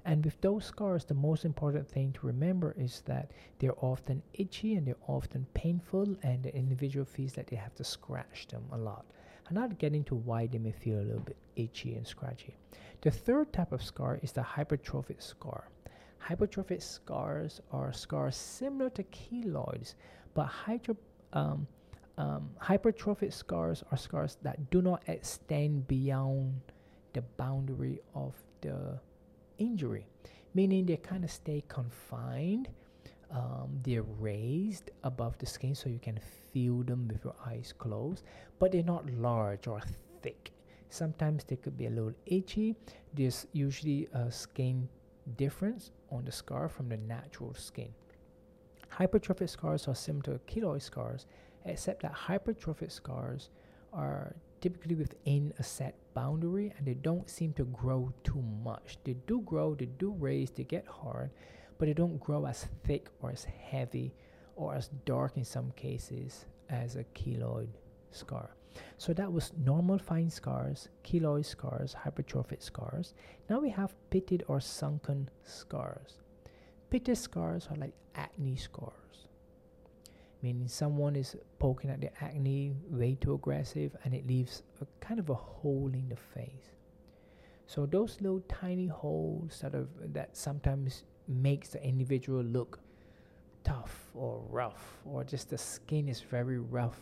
And 0.05 0.25
with 0.25 0.41
those 0.41 0.65
scars, 0.65 1.05
the 1.05 1.15
most 1.15 1.45
important 1.45 1.87
thing 1.87 2.13
to 2.13 2.27
remember 2.27 2.75
is 2.79 3.03
that 3.05 3.31
they're 3.59 3.85
often 3.85 4.23
itchy 4.33 4.75
and 4.75 4.87
they're 4.87 5.07
often 5.07 5.47
painful, 5.53 6.17
and 6.23 6.43
the 6.43 6.55
individual 6.57 7.05
feels 7.05 7.35
that 7.35 7.49
they 7.49 7.57
have 7.57 7.75
to 7.75 7.85
scratch 7.85 8.49
them 8.49 8.65
a 8.73 8.79
lot. 8.79 9.05
I'm 9.49 9.57
not 9.57 9.79
getting 9.79 10.05
to 10.05 10.15
why 10.15 10.47
they 10.47 10.59
may 10.59 10.73
feel 10.73 11.01
a 11.01 11.03
little 11.03 11.21
bit 11.21 11.37
itchy 11.57 11.97
and 11.97 12.07
scratchy. 12.07 12.57
The 13.03 13.11
third 13.11 13.53
type 13.53 13.73
of 13.73 13.83
scar 13.83 14.19
is 14.23 14.33
the 14.33 14.43
hypertrophic 14.43 15.23
scar. 15.23 15.69
Hypertrophic 16.29 16.83
scars 16.83 17.61
are 17.73 17.93
scars 17.93 18.37
similar 18.37 18.91
to 18.91 19.03
keloids, 19.05 19.95
but 20.35 20.47
hydro, 20.47 20.97
um, 21.33 21.67
um, 22.19 22.51
hypertrophic 22.63 23.33
scars 23.33 23.83
are 23.91 23.97
scars 23.97 24.37
that 24.43 24.71
do 24.71 24.83
not 24.83 25.03
extend 25.09 25.89
beyond 25.89 26.61
the 27.15 27.23
boundary 27.37 28.01
of 28.15 28.35
the 28.61 28.99
injury, 29.59 30.07
meaning 30.55 30.87
they 30.87 30.97
kind 30.97 31.25
of 31.25 31.31
stay 31.31 31.65
confined. 31.69 32.69
Um, 33.31 33.81
they're 33.83 34.03
raised 34.03 34.91
above 35.05 35.39
the 35.39 35.47
skin 35.47 35.75
so 35.75 35.89
you 35.89 36.01
can 36.01 36.19
feel 36.53 36.83
them 36.83 37.09
with 37.09 37.25
your 37.25 37.35
eyes 37.47 37.73
closed, 37.77 38.25
but 38.59 38.73
they're 38.73 38.83
not 38.83 39.09
large 39.11 39.67
or 39.67 39.81
thick. 40.21 40.51
Sometimes 40.91 41.45
they 41.45 41.57
could 41.57 41.77
be 41.77 41.87
a 41.87 41.91
little 41.91 42.13
itchy. 42.27 42.75
There's 43.15 43.47
usually 43.53 44.09
a 44.13 44.31
skin 44.31 44.89
difference 45.37 45.93
on 46.11 46.25
the 46.25 46.33
scar 46.33 46.69
from 46.69 46.89
the 46.89 46.97
natural 46.97 47.55
skin. 47.55 47.95
Hypertrophic 48.99 49.49
scars 49.49 49.87
are 49.89 49.95
similar 49.95 50.39
to 50.39 50.41
keloid 50.53 50.83
scars, 50.83 51.27
except 51.65 52.03
that 52.03 52.13
hypertrophic 52.13 52.91
scars 52.91 53.51
are 53.93 54.35
typically 54.61 54.95
within 54.95 55.53
a 55.59 55.63
set 55.63 55.95
boundary 56.15 56.73
and 56.77 56.87
they 56.87 56.95
don't 56.95 57.31
seem 57.31 57.53
to 57.55 57.65
grow 57.65 58.13
too 58.25 58.43
much. 58.63 58.99
They 59.05 59.15
do 59.27 59.41
grow, 59.43 59.75
they 59.75 59.87
do 59.87 60.13
raise, 60.19 60.51
they 60.51 60.65
get 60.65 60.87
hard, 60.87 61.31
but 61.79 61.87
they 61.87 61.95
don't 61.95 62.21
grow 62.21 62.47
as 62.47 62.67
thick 62.85 63.09
or 63.23 63.31
as 63.31 63.45
heavy 63.45 64.15
or 64.57 64.75
as 64.75 64.91
dark 65.07 65.37
in 65.37 65.45
some 65.45 65.71
cases 65.73 66.45
as 66.69 66.97
a 66.97 67.05
keloid 67.15 67.69
scar. 68.11 68.51
So 68.99 69.13
that 69.15 69.33
was 69.33 69.53
normal 69.65 69.99
fine 69.99 70.31
scars, 70.31 70.89
keloid 71.05 71.47
scars, 71.47 71.95
hypertrophic 72.05 72.63
scars. 72.63 73.15
Now 73.49 73.61
we 73.61 73.71
have 73.71 73.95
pitted 74.11 74.45
or 74.47 74.61
sunken 74.61 75.29
scars. 75.45 76.19
Pitted 76.91 77.17
scars 77.17 77.69
are 77.71 77.77
like 77.77 77.95
acne 78.15 78.57
scars, 78.57 79.29
meaning 80.43 80.69
someone 80.69 81.17
is 81.17 81.37
poking 81.59 81.91
at 81.91 82.01
the 82.01 82.11
acne 82.23 82.73
way 82.91 83.17
too 83.21 83.35
aggressive 83.35 83.97
and 84.05 84.13
it 84.13 84.27
leaves 84.27 84.63
a 84.81 84.87
kind 85.05 85.21
of 85.21 85.31
a 85.31 85.35
hole 85.35 85.91
in 85.93 86.09
the 86.09 86.17
face. 86.17 86.75
So 87.67 87.87
those 87.87 88.21
little 88.21 88.43
tiny 88.49 88.89
holes 88.89 89.61
that 89.63 89.75
are 89.75 89.87
that 90.07 90.37
sometimes 90.37 91.05
makes 91.29 91.69
the 91.69 91.83
individual 91.83 92.43
look 92.43 92.81
tough 93.63 94.11
or 94.15 94.43
rough 94.49 94.99
or 95.05 95.23
just 95.23 95.51
the 95.51 95.59
skin 95.59 96.09
is 96.09 96.21
very 96.21 96.59
rough 96.59 96.99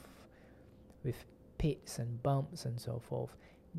with 1.02 1.24
pits 1.58 1.98
and 1.98 2.22
bumps 2.22 2.64
and 2.64 2.80
so 2.80 2.98
forth. 2.98 3.36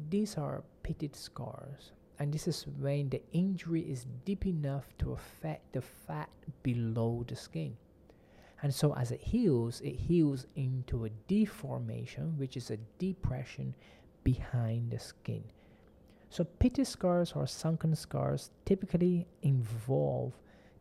These 0.10 0.38
are 0.38 0.64
pitted 0.84 1.16
scars, 1.16 1.92
and 2.20 2.34
this 2.34 2.48
is 2.48 2.68
when 2.80 3.10
the 3.10 3.22
injury 3.32 3.82
is 3.82 4.06
deep 4.26 4.46
enough 4.46 4.94
to 5.00 5.14
affect 5.14 5.74
the 5.74 5.82
fat 5.82 6.30
below 6.64 7.26
the 7.28 7.36
skin. 7.36 7.76
And 8.62 8.74
so, 8.74 8.94
as 8.96 9.12
it 9.12 9.22
heals, 9.22 9.80
it 9.82 9.96
heals 9.96 10.46
into 10.56 11.06
a 11.06 11.10
deformation, 11.28 12.38
which 12.38 12.58
is 12.58 12.72
a 12.72 12.78
depression 12.98 13.74
behind 14.24 14.92
the 14.92 15.00
skin. 15.00 15.44
So, 16.30 16.44
pitted 16.44 16.88
scars 16.88 17.32
or 17.34 17.48
sunken 17.48 17.96
scars 17.96 18.52
typically 18.66 19.26
involve 19.42 20.34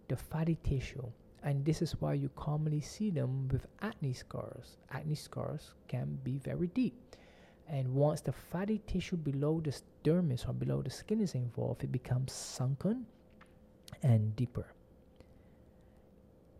the 0.08 0.16
fatty 0.16 0.58
tissue 0.64 1.06
and 1.42 1.64
this 1.64 1.82
is 1.82 1.92
why 2.00 2.14
you 2.14 2.30
commonly 2.36 2.80
see 2.80 3.10
them 3.10 3.48
with 3.48 3.66
acne 3.80 4.12
scars. 4.12 4.76
Acne 4.90 5.14
scars 5.14 5.74
can 5.86 6.18
be 6.24 6.38
very 6.38 6.66
deep. 6.68 6.94
And 7.68 7.94
once 7.94 8.20
the 8.20 8.32
fatty 8.32 8.80
tissue 8.86 9.16
below 9.16 9.60
the 9.60 9.76
dermis 10.02 10.48
or 10.48 10.52
below 10.52 10.82
the 10.82 10.90
skin 10.90 11.20
is 11.20 11.34
involved, 11.34 11.84
it 11.84 11.92
becomes 11.92 12.32
sunken 12.32 13.06
and 14.02 14.34
deeper. 14.36 14.66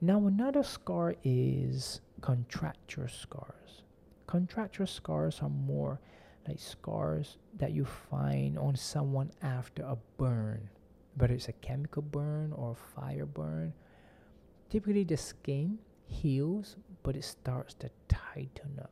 Now, 0.01 0.27
another 0.27 0.63
scar 0.63 1.17
is 1.25 2.01
contracture 2.21 3.09
scars. 3.09 3.83
Contracture 4.27 4.87
scars 4.87 5.41
are 5.43 5.49
more 5.49 5.99
like 6.47 6.61
scars 6.61 7.39
that 7.57 7.73
you 7.73 7.85
find 7.85 8.59
on 8.59 8.77
someone 8.77 9.33
after 9.43 9.83
a 9.83 9.97
burn, 10.19 10.69
whether 11.17 11.35
it's 11.35 11.49
a 11.49 11.53
chemical 11.53 12.03
burn 12.03 12.53
or 12.53 12.73
a 12.73 13.01
fire 13.01 13.27
burn 13.27 13.73
Typically, 14.71 15.05
the 15.05 15.17
skin 15.17 15.79
heals, 16.07 16.77
but 17.03 17.17
it 17.17 17.25
starts 17.25 17.75
to 17.75 17.91
tighten 18.09 18.79
up. 18.81 18.91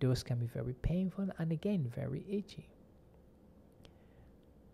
Those 0.00 0.22
can 0.22 0.38
be 0.38 0.46
very 0.46 0.72
painful 0.74 1.28
and 1.38 1.52
again 1.52 1.90
very 1.94 2.24
itchy. 2.28 2.68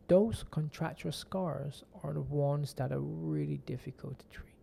Those 0.09 0.45
contracture 0.53 1.11
scars 1.11 1.83
are 2.05 2.13
the 2.13 2.21
ones 2.21 2.73
that 2.75 2.93
are 2.93 3.01
really 3.01 3.59
difficult 3.67 4.21
to 4.21 4.27
treat. 4.27 4.55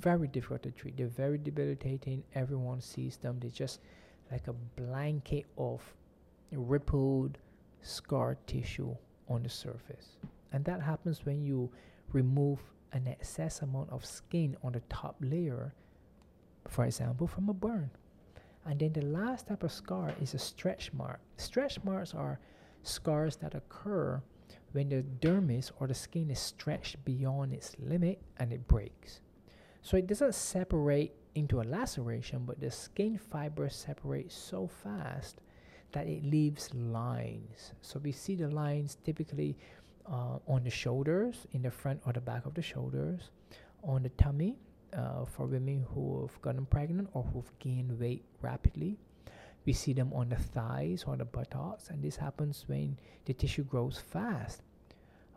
Very 0.00 0.26
difficult 0.26 0.64
to 0.64 0.72
treat. 0.72 0.96
They're 0.96 1.06
very 1.06 1.38
debilitating. 1.38 2.24
Everyone 2.34 2.80
sees 2.80 3.16
them. 3.16 3.38
They're 3.40 3.50
just 3.50 3.80
like 4.32 4.48
a 4.48 4.52
blanket 4.52 5.46
of 5.56 5.80
rippled 6.50 7.38
scar 7.82 8.36
tissue 8.48 8.96
on 9.28 9.44
the 9.44 9.48
surface. 9.48 10.16
And 10.52 10.64
that 10.64 10.82
happens 10.82 11.24
when 11.24 11.44
you 11.44 11.70
remove 12.12 12.58
an 12.92 13.06
excess 13.06 13.62
amount 13.62 13.90
of 13.90 14.04
skin 14.04 14.56
on 14.62 14.72
the 14.72 14.80
top 14.88 15.16
layer, 15.20 15.74
for 16.68 16.84
example, 16.84 17.26
from 17.26 17.48
a 17.48 17.54
burn. 17.54 17.90
And 18.64 18.80
then 18.80 18.92
the 18.92 19.02
last 19.02 19.46
type 19.46 19.62
of 19.62 19.72
scar 19.72 20.12
is 20.20 20.34
a 20.34 20.38
stretch 20.38 20.92
mark. 20.92 21.20
Stretch 21.36 21.82
marks 21.84 22.14
are 22.14 22.40
scars 22.82 23.36
that 23.36 23.54
occur 23.54 24.22
when 24.72 24.88
the 24.88 25.04
dermis 25.20 25.70
or 25.78 25.86
the 25.86 25.94
skin 25.94 26.30
is 26.30 26.38
stretched 26.38 27.04
beyond 27.04 27.52
its 27.52 27.76
limit 27.78 28.20
and 28.38 28.52
it 28.52 28.66
breaks. 28.66 29.20
So 29.82 29.96
it 29.96 30.06
doesn't 30.06 30.34
separate 30.34 31.14
into 31.34 31.60
a 31.60 31.62
laceration, 31.62 32.44
but 32.44 32.60
the 32.60 32.70
skin 32.70 33.18
fibers 33.18 33.76
separate 33.76 34.32
so 34.32 34.66
fast 34.66 35.40
that 35.92 36.06
it 36.06 36.24
leaves 36.24 36.74
lines. 36.74 37.72
So 37.82 38.00
we 38.00 38.12
see 38.12 38.34
the 38.34 38.48
lines 38.48 38.98
typically 39.04 39.56
uh, 40.10 40.38
on 40.46 40.64
the 40.64 40.70
shoulders, 40.70 41.46
in 41.52 41.62
the 41.62 41.70
front 41.70 42.00
or 42.06 42.12
the 42.12 42.20
back 42.20 42.46
of 42.46 42.54
the 42.54 42.62
shoulders, 42.62 43.30
on 43.82 44.02
the 44.02 44.08
tummy 44.10 44.56
uh, 44.96 45.24
for 45.24 45.46
women 45.46 45.84
who 45.94 46.22
have 46.22 46.40
gotten 46.42 46.66
pregnant 46.66 47.08
or 47.12 47.22
who've 47.22 47.58
gained 47.58 47.98
weight 47.98 48.24
rapidly. 48.40 48.98
We 49.64 49.72
see 49.72 49.92
them 49.92 50.12
on 50.12 50.28
the 50.28 50.36
thighs 50.36 51.04
or 51.06 51.16
the 51.16 51.24
buttocks, 51.24 51.90
and 51.90 52.02
this 52.02 52.16
happens 52.16 52.64
when 52.66 52.98
the 53.24 53.34
tissue 53.34 53.64
grows 53.64 53.98
fast. 53.98 54.62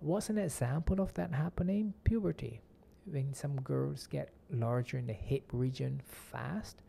What's 0.02 0.30
an 0.30 0.38
example 0.38 1.02
of 1.02 1.14
that 1.16 1.34
happening? 1.34 1.94
Puberty. 2.04 2.62
When 3.06 3.34
some 3.34 3.60
girls 3.62 4.06
get 4.06 4.30
larger 4.52 5.00
in 5.00 5.08
the 5.08 5.14
hip 5.14 5.50
region 5.52 6.02
fast, 6.06 6.84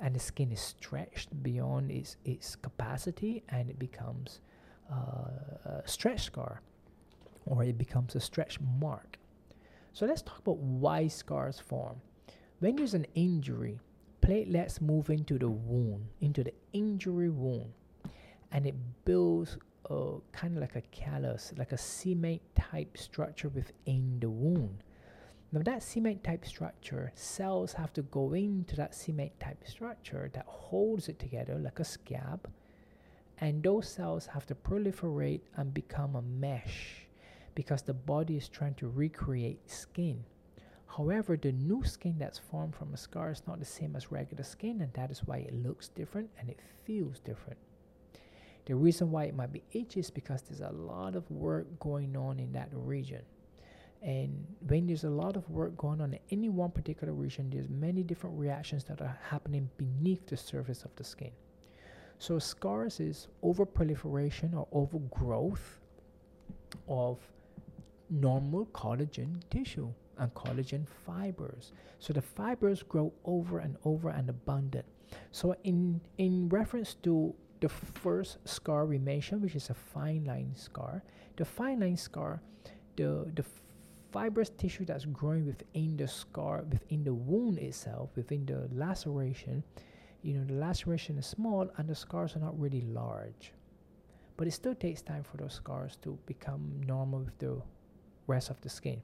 and 0.00 0.16
the 0.16 0.18
skin 0.18 0.50
is 0.50 0.60
stretched 0.60 1.40
beyond 1.44 1.92
its, 1.92 2.16
its 2.24 2.56
capacity, 2.56 3.44
and 3.48 3.70
it 3.70 3.78
becomes 3.78 4.40
uh, 4.90 5.28
a 5.64 5.82
stretch 5.86 6.24
scar 6.24 6.60
or 7.46 7.64
it 7.64 7.78
becomes 7.78 8.14
a 8.14 8.20
stretch 8.20 8.58
mark. 8.60 9.18
So 9.92 10.06
let's 10.06 10.22
talk 10.22 10.38
about 10.38 10.58
why 10.58 11.08
scars 11.08 11.58
form. 11.58 12.00
When 12.60 12.76
there's 12.76 12.94
an 12.94 13.06
injury, 13.14 13.78
platelets 14.22 14.80
move 14.80 15.10
into 15.10 15.38
the 15.38 15.48
wound, 15.48 16.06
into 16.20 16.44
the 16.44 16.54
injury 16.72 17.28
wound, 17.28 17.72
and 18.52 18.66
it 18.66 18.74
builds 19.04 19.58
a 19.90 20.14
kind 20.32 20.56
of 20.56 20.60
like 20.60 20.76
a 20.76 20.82
callus, 20.92 21.52
like 21.58 21.72
a 21.72 21.78
cement 21.78 22.40
type 22.54 22.96
structure 22.96 23.48
within 23.48 24.18
the 24.20 24.30
wound. 24.30 24.84
Now, 25.50 25.60
that 25.64 25.82
cement 25.82 26.24
type 26.24 26.46
structure, 26.46 27.12
cells 27.14 27.74
have 27.74 27.92
to 27.94 28.02
go 28.02 28.32
into 28.32 28.74
that 28.76 28.94
cement 28.94 29.38
type 29.38 29.66
structure 29.66 30.30
that 30.32 30.46
holds 30.46 31.08
it 31.08 31.18
together 31.18 31.58
like 31.58 31.80
a 31.80 31.84
scab, 31.84 32.48
and 33.38 33.62
those 33.62 33.88
cells 33.88 34.26
have 34.26 34.46
to 34.46 34.54
proliferate 34.54 35.40
and 35.56 35.74
become 35.74 36.16
a 36.16 36.22
mesh 36.22 37.01
because 37.54 37.82
the 37.82 37.94
body 37.94 38.36
is 38.36 38.48
trying 38.48 38.74
to 38.74 38.88
recreate 38.88 39.70
skin. 39.70 40.24
However, 40.86 41.36
the 41.36 41.52
new 41.52 41.84
skin 41.84 42.16
that's 42.18 42.38
formed 42.38 42.74
from 42.74 42.92
a 42.92 42.98
scar 42.98 43.30
is 43.30 43.42
not 43.46 43.58
the 43.58 43.64
same 43.64 43.96
as 43.96 44.12
regular 44.12 44.44
skin, 44.44 44.82
and 44.82 44.92
that 44.92 45.10
is 45.10 45.24
why 45.24 45.38
it 45.38 45.54
looks 45.54 45.88
different 45.88 46.30
and 46.38 46.50
it 46.50 46.60
feels 46.84 47.18
different. 47.20 47.58
The 48.66 48.74
reason 48.74 49.10
why 49.10 49.24
it 49.24 49.34
might 49.34 49.52
be 49.52 49.64
itchy 49.72 50.00
is 50.00 50.10
because 50.10 50.42
there's 50.42 50.60
a 50.60 50.72
lot 50.74 51.16
of 51.16 51.28
work 51.30 51.66
going 51.80 52.16
on 52.16 52.38
in 52.38 52.52
that 52.52 52.68
region. 52.72 53.22
And 54.02 54.46
when 54.66 54.86
there's 54.86 55.04
a 55.04 55.10
lot 55.10 55.36
of 55.36 55.48
work 55.48 55.76
going 55.76 56.00
on 56.00 56.12
in 56.12 56.20
any 56.30 56.48
one 56.48 56.70
particular 56.70 57.12
region, 57.12 57.50
there's 57.50 57.68
many 57.68 58.02
different 58.02 58.38
reactions 58.38 58.84
that 58.84 59.00
are 59.00 59.18
happening 59.28 59.70
beneath 59.78 60.26
the 60.26 60.36
surface 60.36 60.84
of 60.84 60.94
the 60.96 61.04
skin. 61.04 61.30
So 62.18 62.38
scars 62.38 63.00
is 63.00 63.28
overproliferation 63.42 64.54
or 64.54 64.68
overgrowth 64.72 65.80
of 66.86 67.18
normal 68.12 68.66
collagen 68.66 69.40
tissue 69.50 69.88
and 70.18 70.32
collagen 70.34 70.86
fibers. 71.06 71.72
So 71.98 72.12
the 72.12 72.22
fibers 72.22 72.82
grow 72.82 73.12
over 73.24 73.58
and 73.58 73.76
over 73.84 74.10
and 74.10 74.28
abundant. 74.28 74.84
So 75.30 75.56
in 75.64 76.00
in 76.18 76.48
reference 76.48 76.94
to 77.02 77.34
the 77.60 77.68
first 77.68 78.38
scar 78.44 78.86
we 78.86 78.98
mentioned, 78.98 79.42
which 79.42 79.56
is 79.56 79.70
a 79.70 79.74
fine 79.74 80.24
line 80.24 80.54
scar, 80.54 81.02
the 81.36 81.44
fine 81.44 81.80
line 81.80 81.96
scar, 81.96 82.42
the 82.96 83.30
the 83.34 83.44
fibrous 84.12 84.50
tissue 84.50 84.84
that's 84.84 85.06
growing 85.06 85.46
within 85.46 85.96
the 85.96 86.06
scar, 86.06 86.64
within 86.70 87.02
the 87.02 87.14
wound 87.14 87.58
itself, 87.58 88.10
within 88.14 88.44
the 88.44 88.68
laceration, 88.72 89.64
you 90.22 90.34
know, 90.34 90.44
the 90.44 90.52
laceration 90.52 91.16
is 91.18 91.26
small 91.26 91.68
and 91.78 91.88
the 91.88 91.94
scars 91.94 92.36
are 92.36 92.40
not 92.40 92.58
really 92.60 92.82
large. 92.82 93.52
But 94.36 94.46
it 94.46 94.52
still 94.52 94.74
takes 94.74 95.02
time 95.02 95.24
for 95.24 95.38
those 95.38 95.54
scars 95.54 95.96
to 96.02 96.18
become 96.26 96.80
normal 96.86 97.20
with 97.20 97.38
the 97.38 97.62
rest 98.26 98.50
of 98.50 98.60
the 98.60 98.68
skin. 98.68 99.02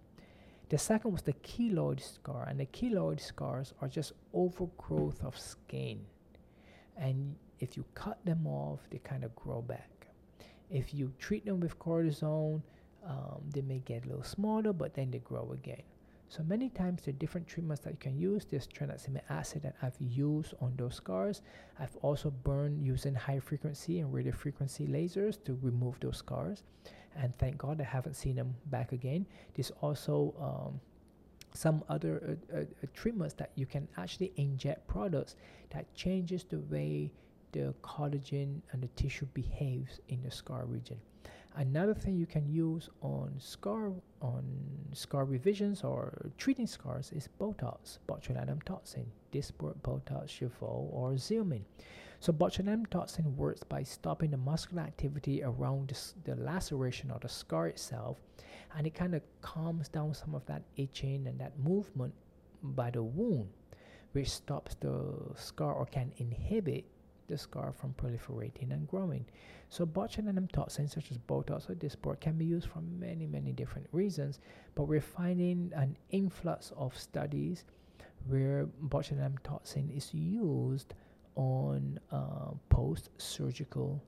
The 0.68 0.78
second 0.78 1.12
was 1.12 1.22
the 1.22 1.32
keloid 1.32 2.00
scar, 2.00 2.46
and 2.48 2.60
the 2.60 2.66
keloid 2.66 3.20
scars 3.20 3.72
are 3.80 3.88
just 3.88 4.12
overgrowth 4.34 5.25
of 5.25 5.38
skin. 5.38 6.00
And 6.96 7.37
if 7.60 7.76
you 7.76 7.84
cut 7.94 8.18
them 8.25 8.46
off, 8.46 8.80
they 8.90 8.98
kind 8.98 9.25
of 9.25 9.34
grow 9.34 9.62
back. 9.62 10.08
If 10.70 10.92
you 10.92 11.12
treat 11.18 11.46
them 11.46 11.60
with 11.60 11.78
cortisone, 11.78 12.62
um, 13.06 13.40
they 13.50 13.62
may 13.62 13.78
get 13.78 14.04
a 14.04 14.08
little 14.08 14.25
smaller, 14.25 14.75
but 14.75 14.94
then 14.94 15.10
they 15.10 15.20
grow 15.20 15.52
again. 15.52 15.82
So 16.30 16.42
many 16.42 16.68
times 16.68 17.08
are 17.08 17.12
different 17.12 17.47
treatments 17.47 17.82
that 17.85 17.90
you 17.90 17.99
can 17.99 18.18
use. 18.18 18.44
There's 18.44 18.66
tranexamic 18.66 19.23
acid 19.30 19.62
that 19.62 19.76
I've 19.80 19.97
used 19.99 20.52
on 20.61 20.75
those 20.76 20.94
scars. 20.94 21.40
I've 21.80 21.97
also 22.02 22.30
burned 22.30 22.85
using 22.85 23.14
high 23.14 23.38
frequency 23.40 24.00
and 24.00 24.12
radio 24.12 24.32
frequency 24.32 24.87
lasers 24.87 25.42
to 25.44 25.58
remove 25.62 25.99
those 26.00 26.18
scars. 26.18 26.64
And 27.16 27.35
thank 27.38 27.56
God 27.56 27.80
I 27.80 27.85
haven't 27.85 28.14
seen 28.14 28.37
them 28.37 28.54
back 28.66 28.92
again. 28.92 29.25
There's 29.54 29.73
also 29.80 30.35
um, 30.38 30.80
some 31.54 31.82
other 31.88 32.37
uh, 32.52 32.56
uh, 32.56 32.61
uh 32.61 32.87
treatments 32.94 33.35
that 33.35 33.50
you 33.54 33.64
can 33.64 33.88
actually 33.97 34.32
inject 34.37 34.87
products 34.87 35.35
that 35.70 35.92
changes 35.94 36.44
the 36.44 36.61
way 36.61 37.11
the 37.52 37.75
collagen 37.83 38.61
and 38.73 38.83
the 38.83 38.88
tissue 38.88 39.26
behaves 39.35 40.00
in 40.09 40.23
the 40.23 40.31
scar 40.31 40.64
region. 40.67 40.99
Another 41.57 41.95
thing 41.95 42.17
you 42.17 42.26
can 42.26 42.49
use 42.49 42.88
on 43.00 43.35
scar 43.38 43.93
on 44.21 44.45
scar 44.93 45.25
revisions 45.25 45.83
or 45.83 46.31
treating 46.38 46.67
scars 46.67 47.11
is 47.12 47.28
Botox, 47.40 47.99
botulinum 48.09 48.62
toxin, 48.62 49.07
Dysport, 49.33 49.76
Botox, 49.83 50.28
Jeuveau, 50.28 50.88
or 50.93 51.12
Xeomin. 51.14 51.62
So 52.21 52.33
botulinum 52.33 52.87
toxin 52.88 53.37
works 53.37 53.62
by 53.64 53.83
stopping 53.83 54.31
the 54.31 54.37
muscular 54.37 54.83
activity 54.83 55.43
around 55.43 55.88
the, 55.88 56.35
the 56.35 56.40
laceration 56.40 57.11
or 57.11 57.19
the 57.21 57.28
scar 57.28 57.69
itself, 57.69 58.19
and 58.76 58.87
it 58.87 58.95
kind 58.95 59.14
of 59.14 59.23
calms 59.40 59.88
down 59.88 60.14
some 60.14 60.35
of 60.35 60.45
that 60.47 60.62
itching 60.76 61.26
and 61.26 61.40
that 61.40 61.59
movement 61.59 62.14
by 62.62 62.90
the 62.90 63.02
wound, 63.02 63.49
which 64.12 64.31
stops 64.31 64.76
the 64.81 65.02
scar 65.35 65.73
or 65.73 65.87
can 65.87 66.12
inhibit 66.19 66.85
the 67.28 67.38
scar 67.38 67.73
from 67.73 67.94
proliferating 67.94 68.73
and 68.73 68.88
growing. 68.88 69.25
So 69.68 69.87
botulinum 69.87 70.50
toxins 70.50 70.94
such 70.94 71.11
as 71.11 71.18
Botox 71.18 71.68
or 71.70 71.75
Dysport 71.75 72.20
can 72.20 72.37
be 72.37 72.44
used 72.44 72.68
for 72.68 72.80
many, 72.99 73.26
many 73.26 73.52
different 73.52 73.87
reasons, 73.92 74.40
but 74.75 74.85
we're 74.85 75.00
finding 75.00 75.73
an 75.76 75.97
influx 76.11 76.73
of 76.76 76.99
studies 76.99 77.64
where 78.26 78.66
botulinum 78.87 79.37
toxin 79.44 79.90
is 79.90 80.12
used 80.12 80.94
on 81.37 82.00
uh, 82.11 82.50
post-surgical 82.68 84.02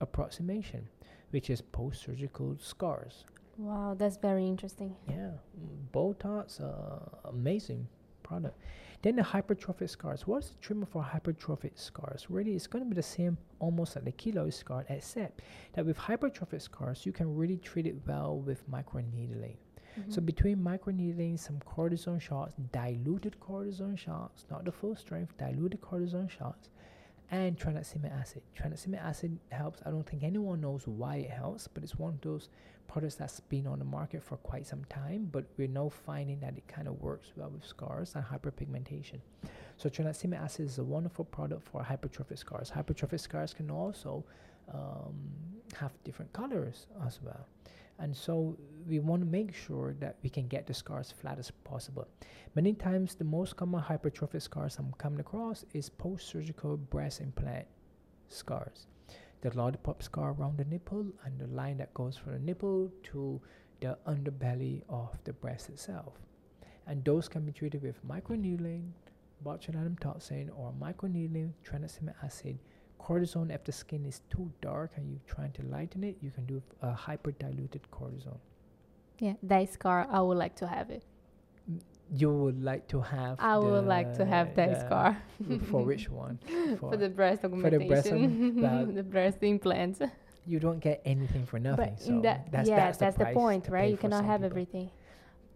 approximation, 0.00 0.86
which 1.30 1.48
is 1.48 1.60
post-surgical 1.60 2.56
scars. 2.60 3.24
Wow, 3.56 3.94
that's 3.96 4.16
very 4.16 4.46
interesting. 4.46 4.96
Yeah, 5.08 5.32
Botox, 5.92 6.60
uh, 6.60 7.28
amazing 7.28 7.86
product. 8.22 8.58
Then 9.02 9.16
the 9.16 9.22
hypertrophic 9.22 9.88
scars. 9.88 10.26
What's 10.26 10.50
the 10.50 10.58
treatment 10.58 10.92
for 10.92 11.02
hypertrophic 11.02 11.78
scars? 11.78 12.26
Really, 12.28 12.54
it's 12.54 12.66
going 12.66 12.84
to 12.84 12.88
be 12.88 12.94
the 12.94 13.02
same 13.02 13.38
almost 13.58 13.96
like 13.96 14.04
the 14.04 14.12
keloid 14.12 14.52
scar, 14.52 14.84
except 14.90 15.40
that 15.72 15.86
with 15.86 15.96
hypertrophic 15.96 16.60
scars, 16.60 17.06
you 17.06 17.12
can 17.12 17.34
really 17.34 17.56
treat 17.56 17.86
it 17.86 17.96
well 18.06 18.38
with 18.38 18.70
microneedling. 18.70 19.56
Mm-hmm. 19.98 20.10
So 20.10 20.20
between 20.20 20.58
microneedling, 20.58 21.38
some 21.38 21.58
cortisone 21.60 22.20
shots, 22.20 22.54
diluted 22.72 23.36
cortisone 23.40 23.96
shots, 23.96 24.44
not 24.50 24.64
the 24.66 24.72
full 24.72 24.94
strength, 24.94 25.36
diluted 25.38 25.80
cortisone 25.80 26.28
shots, 26.30 26.68
and 27.30 27.58
tranexamic 27.58 28.12
acid. 28.18 28.42
Tranexamic 28.58 29.02
acid 29.02 29.38
helps. 29.50 29.80
I 29.86 29.90
don't 29.90 30.06
think 30.08 30.22
anyone 30.22 30.60
knows 30.60 30.86
why 30.86 31.16
it 31.16 31.30
helps, 31.30 31.68
but 31.68 31.82
it's 31.82 31.96
one 31.96 32.14
of 32.14 32.20
those 32.22 32.48
products 32.88 33.14
that's 33.14 33.38
been 33.40 33.66
on 33.68 33.78
the 33.78 33.84
market 33.84 34.22
for 34.22 34.36
quite 34.38 34.66
some 34.66 34.84
time, 34.86 35.28
but 35.30 35.44
we're 35.56 35.68
now 35.68 35.88
finding 35.88 36.40
that 36.40 36.56
it 36.56 36.66
kind 36.66 36.88
of 36.88 37.00
works 37.00 37.28
well 37.36 37.50
with 37.50 37.64
scars 37.64 38.14
and 38.16 38.24
hyperpigmentation. 38.24 39.20
So 39.76 39.88
tranexamic 39.88 40.42
acid 40.42 40.66
is 40.66 40.78
a 40.78 40.84
wonderful 40.84 41.24
product 41.24 41.62
for 41.68 41.82
hypertrophic 41.82 42.38
scars. 42.38 42.70
Hypertrophic 42.70 43.20
scars 43.20 43.54
can 43.54 43.70
also 43.70 44.24
um, 44.74 45.14
have 45.78 45.92
different 46.04 46.32
colors 46.32 46.86
as 47.06 47.20
well. 47.22 47.46
And 48.00 48.16
so 48.16 48.56
we 48.88 48.98
want 48.98 49.22
to 49.22 49.28
make 49.28 49.54
sure 49.54 49.94
that 50.00 50.16
we 50.22 50.30
can 50.30 50.48
get 50.48 50.66
the 50.66 50.74
scars 50.74 51.12
flat 51.12 51.38
as 51.38 51.50
possible. 51.64 52.08
Many 52.54 52.72
times, 52.72 53.14
the 53.14 53.24
most 53.24 53.56
common 53.56 53.82
hypertrophic 53.82 54.42
scars 54.42 54.76
I'm 54.78 54.92
coming 54.98 55.20
across 55.20 55.64
is 55.74 55.90
post-surgical 55.90 56.78
breast 56.78 57.20
implant 57.20 57.66
scars. 58.28 58.86
The 59.42 59.56
lollipop 59.56 60.02
scar 60.02 60.32
around 60.32 60.58
the 60.58 60.64
nipple 60.64 61.06
and 61.24 61.38
the 61.38 61.46
line 61.46 61.76
that 61.78 61.94
goes 61.94 62.16
from 62.16 62.32
the 62.32 62.38
nipple 62.38 62.90
to 63.12 63.40
the 63.80 63.98
underbelly 64.06 64.82
of 64.88 65.18
the 65.24 65.32
breast 65.32 65.68
itself. 65.68 66.14
And 66.86 67.04
those 67.04 67.28
can 67.28 67.44
be 67.44 67.52
treated 67.52 67.82
with 67.82 68.06
microneedling, 68.06 68.90
botulinum 69.44 69.98
toxin, 70.00 70.50
or 70.50 70.72
microneedling, 70.80 71.52
tranexamic 71.64 72.14
acid, 72.22 72.58
cortisone 73.06 73.50
if 73.54 73.64
the 73.64 73.72
skin 73.72 74.04
is 74.04 74.20
too 74.30 74.50
dark 74.60 74.90
and 74.96 75.10
you're 75.10 75.34
trying 75.34 75.52
to 75.52 75.62
lighten 75.62 76.04
it 76.04 76.16
you 76.20 76.30
can 76.30 76.44
do 76.46 76.62
a 76.82 76.92
hyper 76.92 77.32
diluted 77.32 77.82
cortisone. 77.92 78.38
Yeah 79.18 79.34
that 79.42 79.72
scar. 79.72 80.06
I 80.10 80.20
would 80.20 80.38
like 80.38 80.56
to 80.56 80.66
have 80.66 80.90
it. 80.90 81.04
You 82.12 82.30
would 82.30 82.60
like 82.64 82.88
to 82.88 83.00
have 83.00 83.38
i 83.38 83.56
would 83.56 83.86
like 83.86 84.16
to 84.16 84.24
have 84.24 84.54
that 84.56 84.80
scar. 84.80 85.16
For 85.70 85.84
which 85.84 86.08
one? 86.24 86.38
For, 86.78 86.90
for, 86.90 86.96
the 86.96 87.08
breast 87.08 87.44
augmentation 87.44 87.62
for 87.62 87.70
the 87.70 87.86
breast, 87.86 88.94
the 89.00 89.02
breast 89.02 89.38
implants. 89.42 90.00
You 90.46 90.58
don't 90.58 90.80
get 90.80 91.00
anything 91.04 91.46
for 91.46 91.58
nothing 91.60 91.94
but 91.94 92.02
so 92.02 92.20
that, 92.22 92.50
that's, 92.50 92.68
yeah 92.68 92.76
that's, 92.76 92.98
that's 92.98 93.16
the, 93.16 93.26
the 93.26 93.32
point 93.32 93.68
right? 93.68 93.90
you 93.90 93.96
cannot 93.96 94.24
have 94.24 94.40
people. 94.40 94.52
everything. 94.52 94.90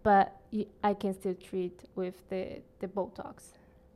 But 0.03 0.39
I 0.83 0.93
can 0.93 1.13
still 1.13 1.33
treat 1.33 1.83
with 1.95 2.15
the 2.29 2.61
the 2.79 2.87
botox. 2.87 3.35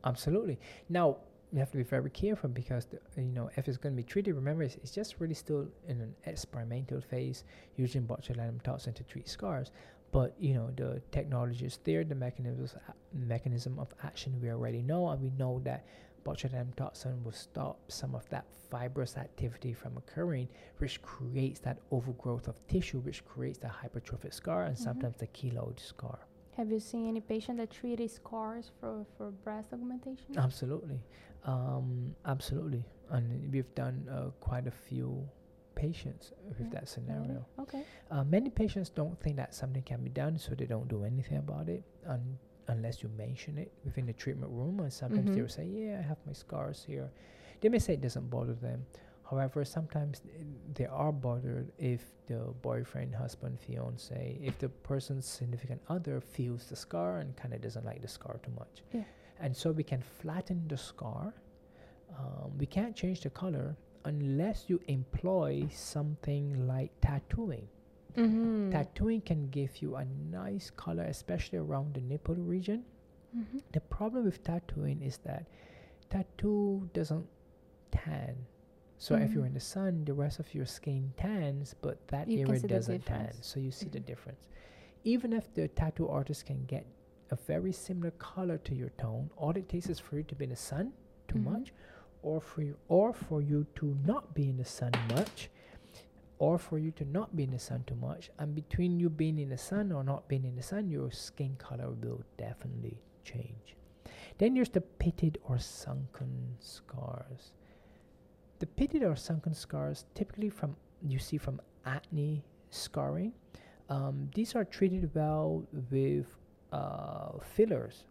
Absolutely. 0.03 0.59
Now 0.89 1.17
you 1.51 1.59
have 1.59 1.71
to 1.71 1.77
be 1.77 1.83
very 1.83 2.09
careful 2.09 2.49
because 2.49 2.85
the, 2.85 2.99
you 3.17 3.31
know 3.31 3.49
if 3.55 3.67
it's 3.67 3.77
going 3.77 3.95
to 3.95 3.97
be 3.97 4.03
treated 4.03 4.35
remember 4.35 4.63
it's, 4.63 4.75
it's, 4.75 4.91
just 4.91 5.15
really 5.19 5.33
still 5.33 5.67
in 5.87 5.99
an 6.01 6.15
experimental 6.25 7.01
phase 7.01 7.43
using 7.75 8.03
botulinum 8.03 8.61
toxin 8.61 8.93
to 8.93 9.03
treat 9.03 9.27
scars 9.27 9.71
but 10.11 10.35
you 10.39 10.53
know 10.53 10.69
the 10.75 11.01
technology 11.11 11.65
is 11.65 11.79
there 11.83 12.03
the 12.03 12.15
mechanisms 12.15 12.75
mechanism 13.13 13.77
of 13.79 13.87
action 14.03 14.39
we 14.41 14.49
already 14.49 14.81
know 14.81 15.09
and 15.09 15.21
we 15.21 15.31
know 15.37 15.59
that 15.63 15.85
botulinum 16.25 16.75
toxin 16.75 17.23
will 17.23 17.31
stop 17.31 17.79
some 17.87 18.13
of 18.13 18.27
that 18.29 18.45
fibrous 18.69 19.17
activity 19.17 19.73
from 19.73 19.97
occurring 19.97 20.47
which 20.77 21.01
creates 21.01 21.59
that 21.59 21.79
overgrowth 21.91 22.47
of 22.47 22.55
tissue 22.67 22.99
which 22.99 23.25
creates 23.25 23.57
the 23.57 23.67
hypertrophic 23.67 24.33
scar 24.33 24.63
and 24.63 24.75
mm-hmm. 24.75 24.83
sometimes 24.83 25.15
the 25.17 25.27
keloid 25.27 25.79
scar 25.79 26.19
have 26.59 26.69
you 26.69 26.79
seen 26.79 27.07
any 27.07 27.21
patient 27.21 27.57
that 27.57 27.71
treated 27.71 28.11
scars 28.11 28.71
for, 28.79 29.05
for 29.17 29.31
breast 29.31 29.69
augmentation? 29.71 30.37
Absolutely. 30.37 30.99
Um, 31.45 32.13
absolutely. 32.25 32.83
And 33.11 33.49
we've 33.49 33.73
done 33.75 34.05
uh, 34.11 34.31
quite 34.41 34.67
a 34.67 34.71
few 34.71 35.25
patients 35.73 36.33
with 36.49 36.59
yeah. 36.59 36.67
that 36.73 36.89
scenario. 36.89 37.45
Okay. 37.59 37.83
Uh, 38.11 38.25
many 38.25 38.49
patients 38.49 38.89
don't 38.89 39.17
think 39.21 39.37
that 39.37 39.55
something 39.55 39.83
can 39.83 40.03
be 40.03 40.09
done, 40.09 40.37
so 40.37 40.53
they 40.53 40.65
don't 40.65 40.89
do 40.89 41.05
anything 41.05 41.37
about 41.37 41.69
it 41.69 41.81
un- 42.05 42.37
unless 42.67 43.01
you 43.01 43.09
mention 43.17 43.57
it 43.57 43.71
within 43.85 44.05
the 44.05 44.13
treatment 44.13 44.51
room. 44.51 44.81
And 44.81 44.91
sometimes 44.91 45.27
mm-hmm. 45.27 45.35
they 45.35 45.41
will 45.41 45.47
say, 45.47 45.65
Yeah, 45.65 45.99
I 45.99 46.01
have 46.01 46.17
my 46.27 46.33
scars 46.33 46.83
here. 46.85 47.09
They 47.61 47.69
may 47.69 47.79
say 47.79 47.93
it 47.93 48.01
doesn't 48.01 48.29
bother 48.29 48.53
them. 48.53 48.85
However, 49.29 49.63
sometimes 49.63 50.21
they 50.73 50.87
are 50.87 51.11
bothered 51.11 51.71
if 51.77 52.01
the 52.25 52.39
boyfriend, 52.63 53.13
husband, 53.13 53.59
fiance, 53.59 54.39
if 54.41 54.57
the 54.57 54.69
person's 54.69 55.27
significant 55.27 55.81
other 55.87 56.19
feels 56.19 56.65
the 56.65 56.75
scar 56.75 57.19
and 57.19 57.35
kind 57.35 57.53
of 57.53 57.61
doesn't 57.61 57.85
like 57.85 58.01
the 58.01 58.07
scar 58.07 58.39
too 58.43 58.51
much. 58.57 58.81
Yeah. 58.91 59.03
And 59.39 59.55
so 59.55 59.71
we 59.71 59.83
can 59.83 60.01
flatten 60.01 60.67
the 60.67 60.77
scar. 60.77 61.33
Um, 62.17 62.57
we 62.57 62.65
can't 62.65 62.95
change 62.95 63.21
the 63.21 63.29
color 63.29 63.77
unless 64.05 64.65
you 64.67 64.81
employ 64.87 65.67
something 65.71 66.67
like 66.67 66.91
tattooing. 67.01 67.67
Mm-hmm. 68.17 68.71
Tattooing 68.71 69.21
can 69.21 69.47
give 69.49 69.77
you 69.77 69.97
a 69.97 70.05
nice 70.31 70.71
color, 70.71 71.03
especially 71.03 71.59
around 71.59 71.93
the 71.93 72.01
nipple 72.01 72.35
region. 72.35 72.83
Mm-hmm. 73.37 73.59
The 73.73 73.81
problem 73.81 74.25
with 74.25 74.43
tattooing 74.43 75.03
is 75.03 75.17
that 75.19 75.45
tattoo 76.09 76.89
doesn't 76.93 77.27
tan 77.91 78.35
so 78.99 79.15
mm-hmm. 79.15 79.23
if 79.23 79.31
you're 79.31 79.43
mm-hmm. 79.43 79.47
in 79.47 79.53
the 79.53 79.59
sun, 79.61 80.03
the 80.05 80.13
rest 80.13 80.39
of 80.39 80.53
your 80.53 80.65
skin 80.65 81.13
tans, 81.17 81.73
but 81.81 82.05
that 82.09 82.27
you 82.27 82.45
area 82.45 82.59
doesn't 82.59 83.05
tan. 83.05 83.33
So 83.41 83.59
you 83.59 83.71
see 83.71 83.85
mm-hmm. 83.85 83.93
the 83.93 83.99
difference. 84.01 84.47
Even 85.05 85.33
if 85.33 85.51
the 85.53 85.69
tattoo 85.69 86.09
artist 86.09 86.45
can 86.45 86.65
get 86.65 86.85
a 87.31 87.37
very 87.37 87.71
similar 87.71 88.11
color 88.11 88.57
to 88.59 88.75
your 88.75 88.89
tone, 88.97 89.31
all 89.37 89.51
it 89.51 89.69
takes 89.69 89.87
is 89.87 89.99
for 89.99 90.17
you 90.17 90.23
to 90.23 90.35
be 90.35 90.43
in 90.43 90.49
the 90.51 90.55
sun 90.57 90.91
too 91.29 91.35
mm-hmm. 91.35 91.53
much, 91.53 91.73
or 92.21 92.41
for 92.41 92.61
you, 92.61 92.75
or 92.89 93.13
for 93.13 93.41
you 93.41 93.65
to 93.75 93.97
not 94.05 94.35
be 94.35 94.49
in 94.49 94.57
the 94.57 94.65
sun 94.65 94.91
much. 95.15 95.49
or 96.39 96.57
for 96.57 96.79
you 96.79 96.89
to 96.91 97.05
not 97.05 97.35
be 97.35 97.43
in 97.43 97.51
the 97.51 97.59
sun 97.59 97.83
too 97.85 97.95
much. 97.95 98.29
And 98.39 98.55
between 98.55 98.99
you 98.99 99.09
being 99.09 99.37
in 99.39 99.49
the 99.49 99.57
sun 99.57 99.91
or 99.91 100.03
not 100.03 100.27
being 100.29 100.45
in 100.45 100.55
the 100.55 100.63
sun, 100.63 100.89
your 100.89 101.11
skin 101.11 101.55
color 101.57 101.91
will 101.91 102.23
definitely 102.37 102.97
change. 103.25 103.75
Then 104.37 104.53
there's 104.53 104.69
the 104.69 104.81
pitted 104.81 105.37
or 105.43 105.59
sunken 105.59 106.55
scars. 106.59 107.51
The 108.59 108.65
pitted 108.65 109.03
or 109.03 109.15
sunken 109.15 109.53
scars 109.53 110.05
typically 110.15 110.49
from 110.49 110.75
you 111.01 111.17
see 111.17 111.37
from 111.37 111.61
acne 111.85 112.43
scarring. 112.69 113.31
Um, 113.89 114.29
these 114.35 114.53
are 114.53 114.65
treated 114.65 115.09
well 115.15 115.65
with 115.89 116.27
uh, 116.71 117.31
fillers 117.55 118.03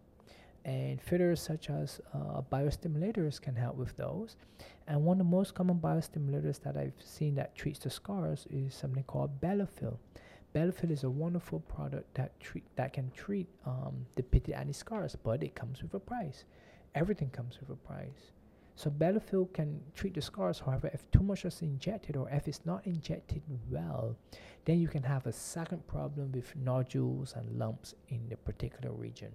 and 0.65 1.01
fillers 1.01 1.41
such 1.41 1.71
as 1.71 2.01
uh, 2.15 2.41
biostimulators 2.51 3.41
can 3.41 3.55
help 3.55 3.77
with 3.77 3.95
those. 3.97 4.37
And 4.87 5.05
one 5.05 5.21
of 5.21 5.27
the 5.27 5.37
most 5.37 5.55
common 5.55 5.79
biostimulators 5.79 6.61
that 6.63 6.77
I've 6.77 7.01
seen 7.05 7.35
that 7.35 7.55
treats 7.55 7.79
the 7.79 7.91
scars 7.91 8.47
is 8.51 8.75
something 8.75 9.05
called 9.05 9.41
Bellafill. 9.41 9.99
Bellafill 10.55 10.91
is 10.91 11.05
a 11.05 11.11
wonderful 11.11 11.61
product 11.61 12.15
that 12.15 12.41
treat 12.41 12.65
that 12.77 12.95
can 12.95 13.11
treat 13.11 13.47
um, 13.67 14.07
the 14.17 14.23
pitted 14.23 14.55
acne 14.55 14.73
scars, 14.73 15.15
but 15.23 15.43
it 15.43 15.55
comes 15.55 15.83
with 15.83 15.93
a 15.93 16.01
price. 16.01 16.45
Everything 16.95 17.29
comes 17.29 17.59
with 17.61 17.69
a 17.69 17.77
price. 17.77 18.33
So 18.79 18.91
Bellafill 18.91 19.53
can 19.53 19.81
treat 19.93 20.15
the 20.15 20.23
scars. 20.23 20.61
However, 20.61 20.89
if 20.95 21.11
too 21.11 21.25
much 21.25 21.45
is 21.45 21.63
injected 21.63 22.15
or 22.15 22.31
if 22.31 22.47
it's 22.47 22.65
not 22.65 22.87
injected 22.87 23.43
well, 23.69 24.15
then 24.67 24.79
you 24.79 24.87
can 24.87 25.03
have 25.03 25.27
a 25.27 25.33
second 25.33 25.85
problem 25.89 26.31
with 26.31 26.55
nodules 26.55 27.33
and 27.35 27.59
lumps 27.59 27.97
in 28.11 28.29
the 28.29 28.37
particular 28.37 28.95
region. 28.95 29.33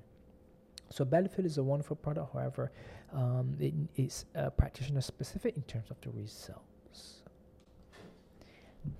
So 0.90 1.04
Bellafill 1.04 1.44
is 1.44 1.58
a 1.58 1.64
wonderful 1.64 1.98
product. 1.98 2.32
However, 2.32 2.72
um, 3.12 3.58
it 3.60 3.74
is 3.98 4.24
uh, 4.34 4.50
practitioner 4.52 5.02
specific 5.02 5.58
in 5.58 5.64
terms 5.64 5.92
of 5.92 5.98
the 6.00 6.12
results. 6.12 7.24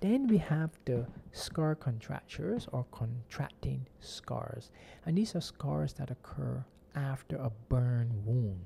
Then 0.02 0.28
we 0.28 0.40
have 0.40 0.72
the 0.84 1.08
scar 1.32 1.74
contractures 1.74 2.68
or 2.74 2.86
contracting 2.92 3.88
scars. 4.02 4.72
And 5.06 5.18
these 5.18 5.38
are 5.38 5.42
scars 5.42 5.94
that 5.94 6.12
occur 6.12 6.66
after 6.96 7.38
a 7.38 7.50
burn 7.70 8.12
wound. 8.26 8.66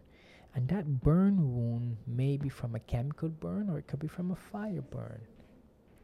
And 0.57 0.67
that 0.69 1.01
burn 1.01 1.53
wound 1.53 1.97
may 2.07 2.35
be 2.35 2.49
from 2.49 2.73
a 2.73 2.79
chemical 2.79 3.29
burn 3.29 3.69
or 3.69 3.77
it 3.77 3.85
could 3.85 3.99
be 3.99 4.07
from 4.07 4.31
a 4.31 4.35
fire 4.35 4.81
burn. 4.81 5.21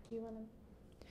Do 0.07 0.15
you 0.15 0.21
want 0.21 0.35
to? 0.35 1.07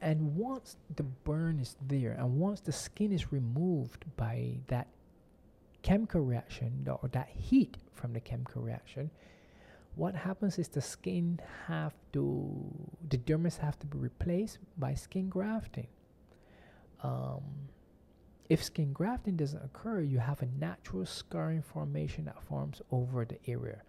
And 0.00 0.34
once 0.34 0.78
the 0.96 1.02
burn 1.02 1.60
is 1.60 1.76
there 1.86 2.12
and 2.12 2.38
once 2.38 2.60
the 2.60 2.72
skin 2.72 3.12
is 3.12 3.32
removed 3.32 4.06
by 4.16 4.60
that 4.68 4.88
chemical 5.82 6.22
reaction 6.22 6.88
or 6.88 7.10
that 7.12 7.28
heat 7.28 7.76
from 7.92 8.14
the 8.14 8.20
chemical 8.20 8.62
reaction, 8.62 9.10
what 9.94 10.14
happens 10.14 10.58
is 10.58 10.68
the 10.68 10.80
skin 10.80 11.38
have 11.66 11.92
to, 12.14 12.48
the 13.10 13.18
dermis 13.18 13.58
have 13.58 13.78
to 13.80 13.86
be 13.86 13.98
replaced 13.98 14.56
by 14.78 14.94
skin 14.94 15.28
grafting. 15.28 15.88
Um, 17.02 17.42
if 18.48 18.62
skin 18.62 18.92
grafting 18.92 19.36
doesn't 19.36 19.64
occur, 19.64 20.00
you 20.00 20.18
have 20.18 20.42
a 20.42 20.48
natural 20.58 21.04
scarring 21.04 21.62
formation 21.62 22.24
that 22.26 22.42
forms 22.42 22.80
over 22.90 23.24
the 23.24 23.38
area. 23.50 23.82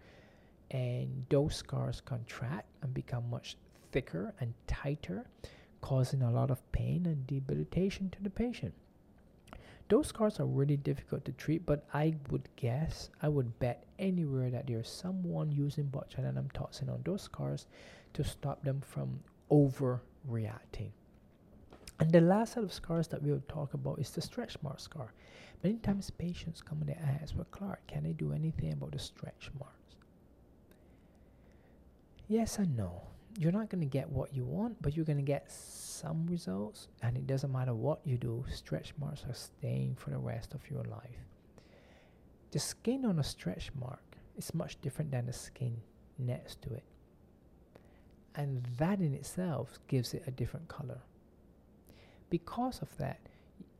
And 0.70 1.24
those 1.30 1.56
scars 1.56 2.00
contract 2.00 2.66
and 2.82 2.92
become 2.92 3.30
much 3.30 3.56
thicker 3.92 4.34
and 4.40 4.52
tighter, 4.66 5.26
causing 5.80 6.22
a 6.22 6.30
lot 6.30 6.50
of 6.50 6.72
pain 6.72 7.06
and 7.06 7.26
debilitation 7.26 8.10
to 8.10 8.22
the 8.22 8.30
patient. 8.30 8.74
Those 9.88 10.08
scars 10.08 10.38
are 10.38 10.44
really 10.44 10.76
difficult 10.76 11.24
to 11.24 11.32
treat, 11.32 11.64
but 11.64 11.86
I 11.94 12.14
would 12.30 12.48
guess, 12.56 13.08
I 13.22 13.28
would 13.28 13.58
bet 13.58 13.86
anywhere 13.98 14.50
that 14.50 14.66
there's 14.66 14.90
someone 14.90 15.50
using 15.50 15.86
botulinum 15.86 16.52
toxin 16.52 16.90
on 16.90 17.00
those 17.04 17.22
scars 17.22 17.66
to 18.12 18.22
stop 18.22 18.62
them 18.64 18.82
from 18.86 19.20
overreacting. 19.50 20.90
And 22.00 22.12
the 22.12 22.20
last 22.20 22.54
set 22.54 22.62
of 22.62 22.72
scars 22.72 23.08
that 23.08 23.22
we 23.22 23.32
will 23.32 23.42
talk 23.48 23.74
about 23.74 23.98
is 23.98 24.10
the 24.10 24.20
stretch 24.20 24.56
mark 24.62 24.80
scar. 24.80 25.12
Many 25.64 25.76
times 25.76 26.10
patients 26.10 26.62
come 26.62 26.80
and 26.80 26.88
they 26.88 26.98
ask, 27.20 27.34
well, 27.34 27.46
Clarke, 27.50 27.86
can 27.88 28.06
I 28.06 28.12
do 28.12 28.32
anything 28.32 28.72
about 28.72 28.92
the 28.92 28.98
stretch 28.98 29.50
marks? 29.58 29.96
Yes 32.28 32.58
and 32.58 32.76
no 32.76 33.02
you're 33.38 33.52
not 33.52 33.70
going 33.70 33.80
to 33.80 33.86
get 33.86 34.10
what 34.10 34.34
you 34.34 34.44
want, 34.44 34.80
but 34.82 34.96
you're 34.96 35.04
going 35.04 35.18
to 35.18 35.22
get 35.22 35.50
some 35.50 36.26
results. 36.26 36.88
And 37.02 37.16
it 37.16 37.26
doesn't 37.26 37.52
matter 37.52 37.72
what 37.72 38.00
you 38.04 38.16
do, 38.16 38.44
stretch 38.52 38.92
marks 38.98 39.24
are 39.28 39.34
staying 39.34 39.94
for 39.96 40.10
the 40.10 40.18
rest 40.18 40.54
of 40.54 40.68
your 40.68 40.82
life. 40.84 41.24
The 42.50 42.58
skin 42.58 43.04
on 43.04 43.20
a 43.20 43.24
stretch 43.24 43.70
mark 43.78 44.02
is 44.36 44.52
much 44.54 44.80
different 44.80 45.12
than 45.12 45.26
the 45.26 45.32
skin 45.32 45.76
next 46.18 46.62
to 46.62 46.74
it. 46.74 46.82
And 48.34 48.64
that 48.76 48.98
in 48.98 49.14
itself 49.14 49.78
gives 49.86 50.14
it 50.14 50.24
a 50.26 50.32
different 50.32 50.66
color. 50.66 51.00
Because 52.30 52.80
of 52.82 52.96
that, 52.98 53.20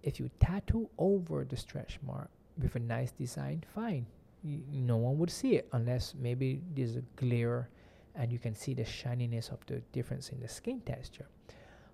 if 0.03 0.19
you 0.19 0.31
tattoo 0.41 0.89
over 0.99 1.45
the 1.45 1.57
stretch 1.57 1.99
mark 2.07 2.31
with 2.57 2.75
a 2.77 2.81
nice 2.81 3.13
design, 3.13 3.65
fine. 3.75 4.07
Y 4.45 4.61
no 4.73 4.97
one 4.97 5.19
would 5.19 5.31
see 5.31 5.57
it 5.57 5.69
unless 5.73 6.15
maybe 6.15 6.63
there's 6.75 6.97
a 6.97 7.03
glare 7.17 7.69
and 8.15 8.33
you 8.33 8.39
can 8.39 8.55
see 8.55 8.75
the 8.75 8.85
shininess 8.85 9.49
of 9.49 9.65
the 9.67 9.81
difference 9.93 10.31
in 10.31 10.41
the 10.41 10.49
skin 10.49 10.81
texture. 10.81 11.27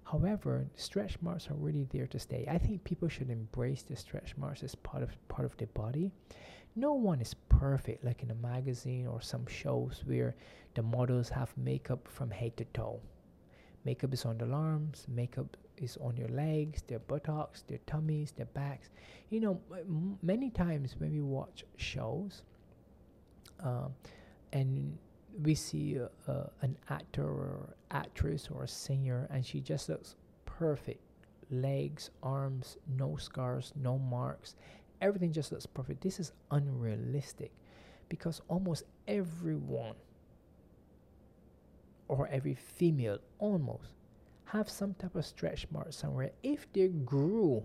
However, 0.04 0.66
stretch 0.76 1.20
marks 1.22 1.50
are 1.50 1.54
really 1.54 1.86
there 1.90 2.06
to 2.08 2.18
stay. 2.18 2.46
I 2.48 2.58
think 2.58 2.84
people 2.84 3.08
should 3.08 3.30
embrace 3.30 3.82
the 3.82 3.96
stretch 3.96 4.36
marks 4.36 4.62
as 4.62 4.74
part 4.74 5.02
of 5.02 5.10
part 5.28 5.46
of 5.46 5.56
their 5.56 5.68
body. 5.68 6.10
No 6.76 6.92
one 6.92 7.20
is 7.20 7.34
perfect, 7.48 8.04
like 8.04 8.22
in 8.22 8.30
a 8.30 8.34
magazine 8.34 9.06
or 9.06 9.20
some 9.20 9.46
shows 9.46 10.02
where 10.06 10.34
the 10.74 10.82
models 10.82 11.28
have 11.30 11.56
makeup 11.56 12.06
from 12.08 12.30
head 12.30 12.56
to 12.58 12.64
toe. 12.66 13.00
Makeup 13.84 14.14
is 14.14 14.24
on 14.24 14.38
the 14.38 14.46
arms, 14.46 15.06
makeup 15.08 15.56
is 15.76 15.98
on 16.00 16.16
your 16.16 16.28
legs, 16.28 16.82
their 16.86 17.00
buttocks, 17.00 17.62
their 17.62 17.80
tummies, 17.86 18.32
their 18.32 18.46
backs. 18.46 18.90
You 19.30 19.40
know, 19.40 19.60
many 20.22 20.50
times 20.50 20.94
when 20.98 21.12
we 21.12 21.20
watch 21.20 21.64
shows, 21.76 22.42
um, 23.62 23.94
and 24.52 24.96
we 25.42 25.54
see 25.54 25.98
uh, 25.98 26.30
uh, 26.30 26.46
an 26.62 26.76
actor 26.90 27.24
or 27.24 27.74
actress 27.90 28.48
or 28.52 28.64
a 28.64 28.68
singer 28.68 29.26
and 29.30 29.44
she 29.44 29.60
just 29.60 29.88
looks 29.88 30.14
perfect. 30.46 31.00
Legs 31.50 32.10
arms 32.22 32.76
no 32.96 33.16
scars 33.16 33.72
no 33.76 33.98
marks. 33.98 34.54
Everything 35.00 35.32
just 35.32 35.52
looks 35.52 35.66
perfect. 35.66 36.00
This 36.00 36.20
is 36.20 36.32
unrealistic 36.50 37.50
because 38.08 38.40
almost 38.48 38.84
everyone 39.08 39.96
or 42.14 42.29
every 42.29 42.55
female 42.55 43.18
almost 43.38 43.90
have 44.44 44.68
some 44.68 44.94
type 44.94 45.14
of 45.14 45.24
stretch 45.27 45.66
mark 45.70 45.92
somewhere 45.92 46.31
if 46.42 46.72
they 46.72 46.88
grew 46.88 47.62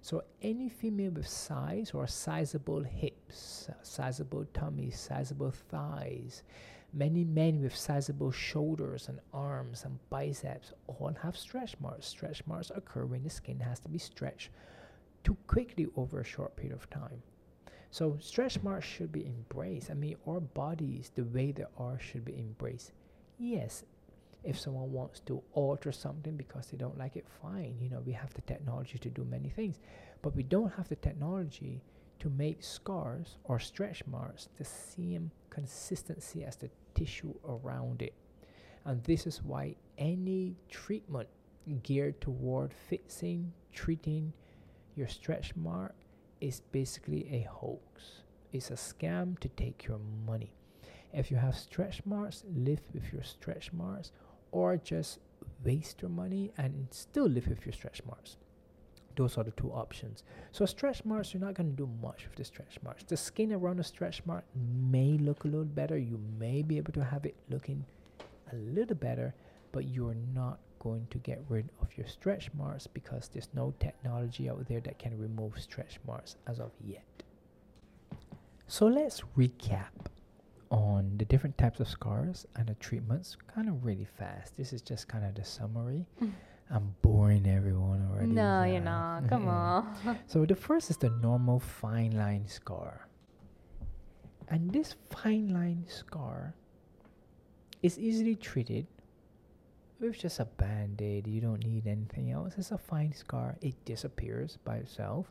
so 0.00 0.22
any 0.40 0.68
female 0.68 1.12
with 1.12 1.28
size 1.28 1.92
or 1.92 2.06
sizable 2.06 2.82
hips 2.82 3.68
sizable 3.82 4.44
tummy 4.52 4.90
sizable 4.90 5.52
thighs 5.70 6.42
Many 6.94 7.24
men 7.24 7.62
with 7.62 7.74
sizable 7.74 8.32
shoulders 8.32 9.08
and 9.08 9.18
arms 9.32 9.84
and 9.84 9.98
biceps 10.10 10.74
all 10.86 11.14
have 11.22 11.38
stretch 11.38 11.74
marks. 11.80 12.06
Stretch 12.06 12.46
marks 12.46 12.70
occur 12.74 13.06
when 13.06 13.22
the 13.22 13.30
skin 13.30 13.60
has 13.60 13.80
to 13.80 13.88
be 13.88 13.98
stretched 13.98 14.50
too 15.24 15.36
quickly 15.46 15.86
over 15.96 16.20
a 16.20 16.24
short 16.24 16.54
period 16.54 16.74
of 16.74 16.90
time. 16.90 17.22
So 17.90 18.18
stretch 18.20 18.62
marks 18.62 18.86
should 18.86 19.10
be 19.10 19.24
embraced. 19.24 19.90
I 19.90 19.94
mean, 19.94 20.16
our 20.26 20.40
bodies, 20.40 21.10
the 21.14 21.24
way 21.24 21.52
they 21.52 21.64
are, 21.78 21.98
should 21.98 22.26
be 22.26 22.38
embraced. 22.38 22.92
Yes, 23.44 23.82
if 24.44 24.56
someone 24.56 24.92
wants 24.92 25.18
to 25.26 25.42
alter 25.54 25.90
something 25.90 26.36
because 26.36 26.68
they 26.68 26.76
don't 26.76 26.96
like 26.96 27.16
it, 27.16 27.26
fine. 27.42 27.76
You 27.80 27.90
know, 27.90 27.98
we 27.98 28.12
have 28.12 28.32
the 28.34 28.40
technology 28.42 28.98
to 28.98 29.10
do 29.10 29.24
many 29.24 29.48
things, 29.48 29.80
but 30.22 30.36
we 30.36 30.44
don't 30.44 30.72
have 30.74 30.88
the 30.88 30.94
technology 30.94 31.82
to 32.20 32.30
make 32.30 32.62
scars 32.62 33.38
or 33.42 33.58
stretch 33.58 34.06
marks 34.06 34.48
the 34.58 34.64
same 34.64 35.32
consistency 35.50 36.44
as 36.44 36.54
the 36.54 36.70
tissue 36.94 37.34
around 37.44 38.00
it. 38.00 38.14
And 38.84 39.02
this 39.02 39.26
is 39.26 39.42
why 39.42 39.74
any 39.98 40.54
treatment 40.68 41.28
geared 41.82 42.20
toward 42.20 42.72
fixing, 42.72 43.52
treating 43.72 44.32
your 44.94 45.08
stretch 45.08 45.56
mark 45.56 45.96
is 46.40 46.60
basically 46.70 47.26
a 47.34 47.48
hoax. 47.50 48.22
It's 48.52 48.70
a 48.70 48.74
scam 48.74 49.36
to 49.40 49.48
take 49.48 49.84
your 49.88 49.98
money. 50.24 50.52
If 51.12 51.30
you 51.30 51.36
have 51.36 51.56
stretch 51.56 52.04
marks, 52.06 52.44
live 52.54 52.80
with 52.94 53.12
your 53.12 53.22
stretch 53.22 53.72
marks, 53.72 54.12
or 54.50 54.76
just 54.76 55.18
waste 55.64 56.02
your 56.02 56.10
money 56.10 56.52
and 56.56 56.86
still 56.90 57.26
live 57.26 57.48
with 57.48 57.64
your 57.66 57.72
stretch 57.72 58.02
marks. 58.06 58.36
Those 59.14 59.36
are 59.36 59.44
the 59.44 59.50
two 59.50 59.70
options. 59.70 60.24
So 60.52 60.64
stretch 60.64 61.04
marks, 61.04 61.34
you're 61.34 61.42
not 61.42 61.54
going 61.54 61.70
to 61.70 61.76
do 61.76 61.88
much 62.00 62.24
with 62.26 62.36
the 62.36 62.44
stretch 62.44 62.78
marks. 62.82 63.04
The 63.04 63.16
skin 63.16 63.52
around 63.52 63.78
the 63.78 63.84
stretch 63.84 64.24
mark 64.24 64.44
may 64.54 65.18
look 65.18 65.44
a 65.44 65.48
little 65.48 65.64
better. 65.64 65.98
You 65.98 66.18
may 66.38 66.62
be 66.62 66.78
able 66.78 66.92
to 66.94 67.04
have 67.04 67.26
it 67.26 67.36
looking 67.50 67.84
a 68.50 68.56
little 68.56 68.96
better, 68.96 69.34
but 69.70 69.88
you're 69.88 70.16
not 70.34 70.60
going 70.78 71.06
to 71.10 71.18
get 71.18 71.42
rid 71.48 71.68
of 71.80 71.96
your 71.96 72.06
stretch 72.06 72.50
marks 72.54 72.86
because 72.86 73.28
there's 73.28 73.48
no 73.54 73.74
technology 73.78 74.48
out 74.48 74.66
there 74.66 74.80
that 74.80 74.98
can 74.98 75.16
remove 75.18 75.60
stretch 75.60 76.00
marks 76.06 76.36
as 76.46 76.58
of 76.58 76.70
yet. 76.82 77.04
So 78.66 78.86
let's 78.86 79.22
recap 79.36 79.90
on 80.72 81.12
the 81.18 81.24
different 81.26 81.56
types 81.58 81.80
of 81.80 81.86
scars 81.86 82.46
and 82.56 82.66
the 82.66 82.74
treatments 82.76 83.36
kind 83.54 83.68
of 83.68 83.84
really 83.84 84.06
fast. 84.18 84.56
This 84.56 84.72
is 84.72 84.80
just 84.80 85.06
kind 85.06 85.24
of 85.24 85.34
the 85.34 85.44
summary. 85.44 86.06
Mm. 86.20 86.32
I'm 86.70 86.94
boring 87.02 87.46
everyone 87.46 88.08
already. 88.10 88.32
No, 88.32 88.64
you're 88.64 88.80
not. 88.80 89.28
Come 89.28 89.46
on. 89.46 89.94
So 90.26 90.46
the 90.46 90.56
first 90.56 90.88
is 90.88 90.96
the 90.96 91.10
normal 91.10 91.60
fine 91.60 92.12
line 92.12 92.48
scar. 92.48 93.06
And 94.48 94.72
this 94.72 94.94
fine 95.10 95.52
line 95.52 95.84
scar 95.86 96.54
is 97.82 97.98
easily 97.98 98.34
treated 98.34 98.86
with 100.00 100.18
just 100.18 100.40
a 100.40 100.46
band-aid. 100.46 101.26
You 101.26 101.42
don't 101.42 101.64
need 101.64 101.86
anything 101.86 102.30
else. 102.30 102.54
It's 102.56 102.70
a 102.70 102.78
fine 102.78 103.12
scar. 103.12 103.56
It 103.60 103.74
disappears 103.84 104.56
by 104.64 104.76
itself. 104.76 105.30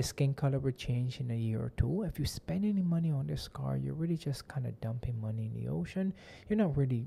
The 0.00 0.06
skin 0.06 0.32
color 0.32 0.58
will 0.58 0.72
change 0.72 1.20
in 1.20 1.30
a 1.30 1.36
year 1.36 1.60
or 1.60 1.74
two. 1.76 2.04
If 2.04 2.18
you 2.18 2.24
spend 2.24 2.64
any 2.64 2.80
money 2.80 3.10
on 3.10 3.26
this 3.26 3.42
scar, 3.42 3.76
you're 3.76 3.92
really 3.92 4.16
just 4.16 4.48
kind 4.48 4.66
of 4.66 4.80
dumping 4.80 5.20
money 5.20 5.44
in 5.44 5.52
the 5.52 5.68
ocean. 5.70 6.14
You're 6.48 6.56
not 6.56 6.74
really 6.74 7.04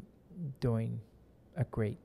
doing 0.59 0.99
a 1.57 1.63
great 1.63 1.97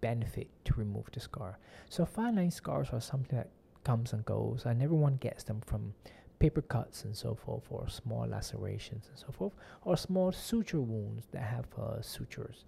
benefit 0.00 0.48
to 0.64 0.74
remove 0.74 1.04
the 1.12 1.20
scar. 1.20 1.60
So 1.88 2.04
fine 2.04 2.34
line 2.34 2.50
scars 2.50 2.88
are 2.92 3.00
something 3.00 3.36
that 3.36 3.50
comes 3.84 4.12
and 4.12 4.24
goes, 4.24 4.64
and 4.66 4.82
everyone 4.82 5.18
gets 5.18 5.44
them 5.44 5.60
from 5.64 5.94
paper 6.40 6.62
cuts 6.62 7.04
and 7.04 7.16
so 7.16 7.36
forth, 7.36 7.62
or 7.70 7.88
small 7.88 8.26
lacerations 8.26 9.06
and 9.10 9.16
so 9.16 9.28
forth, 9.30 9.52
or 9.84 9.96
small 9.96 10.32
suture 10.32 10.80
wounds 10.80 11.28
that 11.30 11.44
have 11.44 11.66
uh, 11.80 12.02
sutures. 12.02 12.64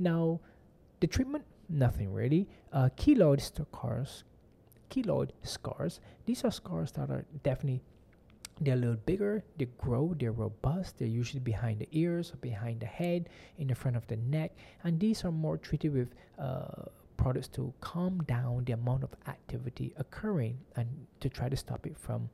Now, 0.00 0.40
the 0.98 1.06
treatment, 1.06 1.44
nothing 1.68 2.12
really. 2.12 2.48
Uh, 2.72 2.88
keloid 2.96 3.40
scars, 3.40 4.24
keloid 4.90 5.30
scars. 5.42 6.00
These 6.26 6.44
are 6.44 6.50
scars 6.50 6.92
that 6.92 7.10
are 7.10 7.24
definitely 7.42 7.80
they're 8.60 8.74
a 8.74 8.76
little 8.76 9.00
bigger, 9.06 9.42
they 9.56 9.66
grow, 9.78 10.14
they're 10.18 10.32
robust, 10.32 10.98
they're 10.98 11.08
usually 11.08 11.40
behind 11.40 11.78
the 11.78 11.88
ears 11.92 12.30
or 12.32 12.36
behind 12.36 12.80
the 12.80 12.86
head, 12.86 13.30
in 13.56 13.68
the 13.68 13.74
front 13.74 13.96
of 13.96 14.06
the 14.08 14.16
neck, 14.16 14.52
and 14.84 15.00
these 15.00 15.24
are 15.24 15.32
more 15.32 15.56
treated 15.56 15.94
with 15.94 16.08
uh, 16.38 16.84
products 17.16 17.48
to 17.48 17.72
calm 17.80 18.22
down 18.24 18.64
the 18.64 18.72
amount 18.72 19.02
of 19.02 19.10
activity 19.28 19.92
occurring 19.96 20.58
and 20.76 20.86
to 21.20 21.28
try 21.28 21.48
to 21.48 21.56
stop 21.56 21.86
it 21.86 21.96
from 21.96 22.28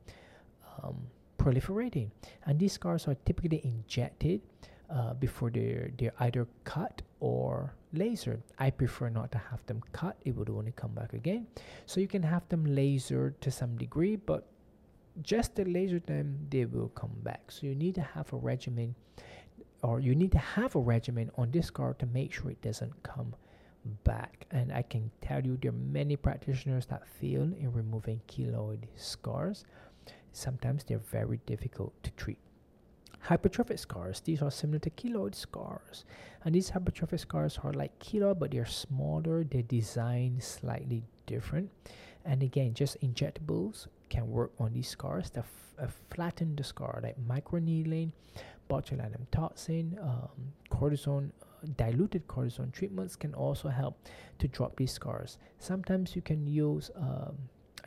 um, 0.83 0.95
proliferating. 1.37 2.09
And 2.45 2.59
these 2.59 2.73
scars 2.73 3.07
are 3.07 3.15
typically 3.25 3.61
injected 3.63 4.41
uh, 4.89 5.13
before 5.13 5.49
they're, 5.49 5.91
they're 5.97 6.13
either 6.19 6.47
cut 6.63 7.01
or 7.19 7.73
lasered. 7.95 8.41
I 8.59 8.69
prefer 8.69 9.09
not 9.09 9.31
to 9.31 9.37
have 9.37 9.65
them 9.65 9.81
cut, 9.91 10.17
it 10.25 10.35
would 10.35 10.49
only 10.49 10.73
come 10.75 10.93
back 10.93 11.13
again. 11.13 11.47
So 11.85 11.99
you 11.99 12.07
can 12.07 12.23
have 12.23 12.47
them 12.49 12.65
lasered 12.65 13.39
to 13.41 13.51
some 13.51 13.77
degree, 13.77 14.15
but 14.15 14.47
just 15.21 15.55
to 15.55 15.65
laser 15.65 15.99
them, 15.99 16.47
they 16.49 16.65
will 16.65 16.89
come 16.89 17.15
back. 17.23 17.49
So 17.49 17.65
you 17.65 17.75
need 17.75 17.95
to 17.95 18.01
have 18.01 18.31
a 18.33 18.37
regimen, 18.37 18.95
or 19.81 19.99
you 19.99 20.13
need 20.15 20.31
to 20.33 20.37
have 20.37 20.75
a 20.75 20.79
regimen 20.79 21.31
on 21.37 21.51
this 21.51 21.67
scar 21.67 21.93
to 21.95 22.05
make 22.05 22.33
sure 22.33 22.51
it 22.51 22.61
doesn't 22.61 23.03
come 23.03 23.33
back. 24.03 24.45
And 24.51 24.71
I 24.71 24.83
can 24.83 25.09
tell 25.21 25.43
you, 25.43 25.57
there 25.61 25.71
are 25.71 25.75
many 25.75 26.15
practitioners 26.15 26.85
that 26.87 27.07
fail 27.07 27.43
in 27.43 27.71
removing 27.73 28.21
keloid 28.27 28.83
scars. 28.95 29.65
Sometimes 30.33 30.83
they're 30.83 30.99
very 30.99 31.39
difficult 31.45 31.93
to 32.03 32.11
treat. 32.11 32.37
Hypertrophic 33.25 33.79
scars, 33.79 34.21
these 34.21 34.41
are 34.41 34.51
similar 34.51 34.79
to 34.79 34.89
keloid 34.89 35.35
scars. 35.35 36.05
And 36.45 36.55
these 36.55 36.71
hypertrophic 36.71 37.19
scars 37.19 37.59
are 37.63 37.73
like 37.73 37.97
keloid, 37.99 38.39
but 38.39 38.51
they're 38.51 38.65
smaller, 38.65 39.43
they're 39.43 39.63
designed 39.63 40.43
slightly 40.43 41.03
different. 41.25 41.69
And 42.23 42.43
again, 42.43 42.73
just 42.73 42.99
injectables 43.01 43.87
can 44.09 44.29
work 44.29 44.51
on 44.59 44.73
these 44.73 44.87
scars 44.87 45.29
to 45.31 45.39
f- 45.39 45.73
uh, 45.79 45.87
flatten 46.13 46.55
the 46.55 46.63
scar, 46.63 46.99
like 47.03 47.15
microneedling, 47.27 48.11
botulinum 48.69 49.25
toxin, 49.31 49.97
um, 50.01 50.53
cortisone, 50.71 51.31
uh, 51.41 51.67
diluted 51.75 52.27
cortisone 52.27 52.71
treatments 52.71 53.15
can 53.15 53.33
also 53.33 53.69
help 53.69 53.97
to 54.39 54.47
drop 54.47 54.75
these 54.75 54.91
scars. 54.91 55.37
Sometimes 55.59 56.15
you 56.15 56.21
can 56.21 56.45
use 56.47 56.91
um, 56.95 57.37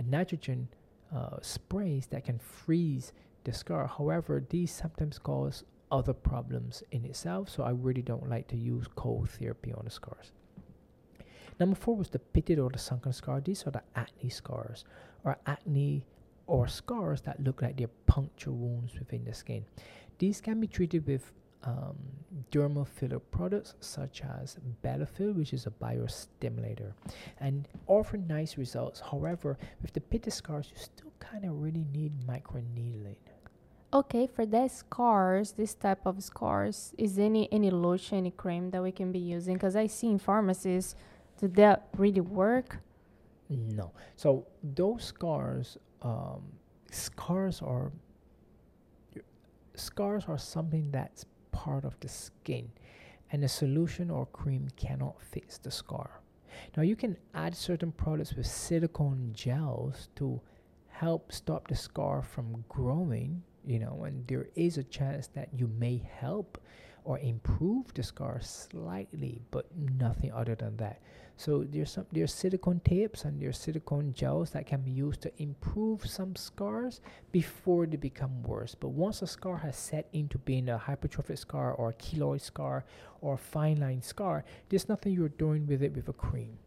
nitrogen 0.05 0.69
uh, 1.15 1.37
sprays 1.43 2.07
that 2.07 2.25
can 2.25 2.39
freeze 2.39 3.13
the 3.45 3.53
scar. 3.53 3.87
However, 3.87 4.45
these 4.49 4.73
sometimes 4.73 5.19
cause 5.19 5.65
other 5.91 6.13
problems 6.13 6.83
in 6.93 7.05
itself, 7.05 7.49
so 7.49 7.63
I 7.65 7.71
really 7.71 8.03
don't 8.03 8.29
like 8.29 8.49
to 8.49 8.57
use 8.57 8.87
cold 8.95 9.31
therapy 9.31 9.73
on 9.73 9.85
the 9.85 9.91
scars. 9.91 10.33
Number 11.59 11.77
four 11.77 11.97
was 11.97 12.09
the 12.09 12.19
pitted 12.19 12.59
or 12.59 12.71
the 12.71 12.79
sunken 12.79 13.13
scar. 13.13 13.41
These 13.41 13.67
are 13.67 13.71
the 13.71 13.83
acne 13.95 14.31
scars, 14.31 14.85
or 15.25 15.37
acne 15.47 16.05
or 16.47 16.67
scars 16.69 17.21
that 17.23 17.43
look 17.43 17.63
like 17.63 17.77
they're 17.77 17.89
puncture 18.07 18.53
wounds 18.53 18.99
within 18.99 19.25
the 19.25 19.35
skin. 19.35 19.65
These 20.19 20.41
can 20.41 20.61
be 20.61 20.67
treated 20.67 21.07
with 21.07 21.33
um, 21.65 21.97
dermal 22.51 22.87
filler 22.87 23.19
products 23.19 23.75
such 23.81 24.23
as 24.23 24.57
Bellafill, 24.83 25.35
which 25.35 25.53
is 25.53 25.67
a 25.67 25.71
biostimulator, 25.71 26.93
and 27.39 27.69
offer 27.87 28.17
nice 28.17 28.57
results. 28.57 29.01
However, 29.01 29.59
with 29.83 29.93
the 29.93 30.01
pitted 30.01 30.33
scars, 30.33 30.71
you 30.71 30.81
still 30.81 31.13
kind 31.19 31.45
of 31.45 31.61
really 31.61 31.85
need 31.93 32.13
microneedling. 32.27 33.17
Okay, 33.93 34.29
for 34.29 34.47
that 34.47 34.71
scars, 34.71 35.53
this 35.53 35.75
type 35.75 36.07
of 36.07 36.23
scars, 36.23 36.95
is 36.97 37.19
any 37.19 37.49
any 37.53 37.71
lotion, 37.71 38.19
any 38.19 38.31
cream 38.31 38.71
that 38.71 38.83
we 38.83 38.93
can 38.93 39.11
be 39.11 39.19
using? 39.19 39.55
Because 39.55 39.75
I 39.75 39.89
see 39.89 40.09
in 40.09 40.19
pharmacies, 40.19 40.95
do 41.41 41.49
that 41.49 41.89
really 41.97 42.21
work? 42.21 42.79
No. 43.49 43.91
So 44.15 44.47
those 44.63 45.03
scars, 45.03 45.77
um, 46.03 46.43
scars 46.93 47.61
are 47.63 47.91
scars 49.75 50.25
are 50.29 50.39
something 50.39 50.91
that's 50.93 51.25
part 51.65 51.85
of 51.85 52.01
the 52.01 52.09
skin, 52.09 52.71
and 53.31 53.45
a 53.45 53.49
solution 53.49 54.11
or 54.11 54.25
cream 54.27 54.69
cannot 54.77 55.21
fix 55.21 55.59
the 55.59 55.71
scar. 55.71 56.11
Now 56.75 56.83
you 56.83 56.97
can 56.97 57.17
add 57.35 57.55
certain 57.55 57.93
products 57.93 58.35
with 58.35 58.47
silicone 58.47 59.31
gels 59.35 60.09
to 60.17 60.41
help 60.89 61.33
stop 61.33 61.69
the 61.69 61.77
scar 61.77 62.23
from 62.23 62.65
growing. 62.69 63.43
You 63.67 63.79
know, 63.79 64.05
and 64.07 64.27
there 64.27 64.49
is 64.55 64.79
a 64.79 64.85
chance 64.85 65.29
that 65.35 65.49
you 65.53 65.69
may 65.79 66.03
help 66.21 66.59
or 67.05 67.19
improve 67.19 67.93
the 67.93 68.03
scar 68.03 68.41
slightly, 68.41 69.43
but 69.51 69.67
nothing 69.77 70.33
other 70.33 70.55
than 70.55 70.77
that. 70.79 71.03
So 71.41 71.65
there's 71.65 71.93
some 71.93 72.05
there's 72.13 72.35
silicone 72.35 72.83
tapes 72.85 73.25
and 73.25 73.41
there's 73.41 73.57
silicone 73.57 74.13
gels 74.13 74.51
that 74.51 74.67
can 74.67 74.83
be 74.83 74.91
used 74.91 75.23
to 75.23 75.33
improve 75.39 76.05
some 76.05 76.37
scars 76.37 77.01
before 77.33 77.87
they 77.87 77.97
become 77.97 78.43
worse. 78.43 78.75
But 78.75 78.89
once 78.89 79.23
a 79.23 79.27
scar 79.27 79.57
has 79.57 79.75
set 79.75 80.07
into 80.13 80.37
being 80.37 80.69
a 80.69 80.79
hypertrophic 80.79 81.39
scar 81.39 81.73
or 81.73 81.89
a 81.89 81.95
keloid 81.95 82.43
scar 82.43 82.85
or 83.23 83.35
a 83.35 83.39
fine 83.39 83.81
line 83.81 84.03
scar, 84.03 84.45
there's 84.69 84.87
nothing 84.91 85.15
you're 85.15 85.31
doing 85.31 85.67
with 85.67 85.83
it 85.83 85.97
with 85.97 86.11
a 86.11 86.13
cream. 86.13 86.59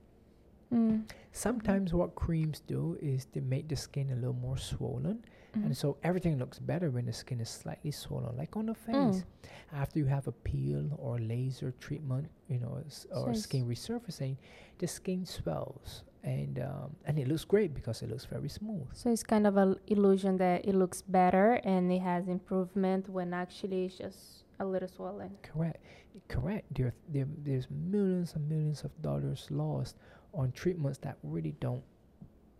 Mm. 0.73 1.03
Sometimes 1.31 1.93
what 1.93 2.15
creams 2.15 2.62
do 2.65 2.97
is 2.99 3.27
they 3.31 3.41
make 3.41 3.67
the 3.67 3.75
skin 3.75 4.09
a 4.09 4.15
little 4.15 4.33
more 4.33 4.57
swollen 4.57 5.23
Mhm. 5.56 5.66
and 5.66 5.78
so 5.78 5.98
everything 6.04 6.38
looks 6.38 6.60
better 6.60 6.89
when 6.92 7.06
the 7.06 7.13
skin 7.13 7.39
is 7.39 7.50
slightly 7.50 7.92
swollen, 7.92 8.36
like 8.38 8.56
on 8.58 8.66
the 8.68 8.74
face. 8.76 8.96
Mm. 8.96 9.24
After 9.72 10.00
you 10.00 10.06
have 10.06 10.28
a 10.28 10.32
peel 10.32 10.89
or 10.98 11.20
laser 11.20 11.72
treatment, 11.80 12.30
you 12.48 12.60
know, 12.60 12.80
s- 12.86 13.06
or 13.12 13.34
So 13.34 13.39
skin 13.42 13.66
resurfacing, 13.68 14.38
the 14.80 14.88
skin 14.88 15.26
swells 15.26 16.04
and 16.24 16.58
um, 16.60 16.96
and 17.06 17.20
it 17.20 17.28
looks 17.28 17.44
great 17.46 17.74
because 17.74 18.02
it 18.02 18.10
looks 18.10 18.26
very 18.26 18.50
smooth. 18.50 18.88
So 18.94 19.12
it's 19.12 19.24
kind 19.24 19.46
of 19.46 19.58
an 19.58 19.76
illusion 19.88 20.38
that 20.38 20.66
it 20.66 20.74
looks 20.76 21.02
better 21.02 21.54
and 21.63 21.92
it 21.92 22.02
has 22.02 22.28
improvement 22.28 23.10
when 23.10 23.34
actually 23.34 23.86
it's 23.86 23.98
just 23.98 24.46
a 24.60 24.66
little 24.66 24.88
swollen. 24.88 25.32
Correct, 25.42 25.82
correct. 26.30 26.66
There, 26.74 26.94
there, 27.10 27.28
there's 27.44 27.68
millions 27.70 28.36
and 28.36 28.48
millions 28.48 28.84
of 28.84 28.92
dollars 29.02 29.48
lost 29.52 29.98
on 30.34 30.52
treatments 30.52 30.98
that 31.00 31.18
really 31.24 31.56
don't, 31.60 31.84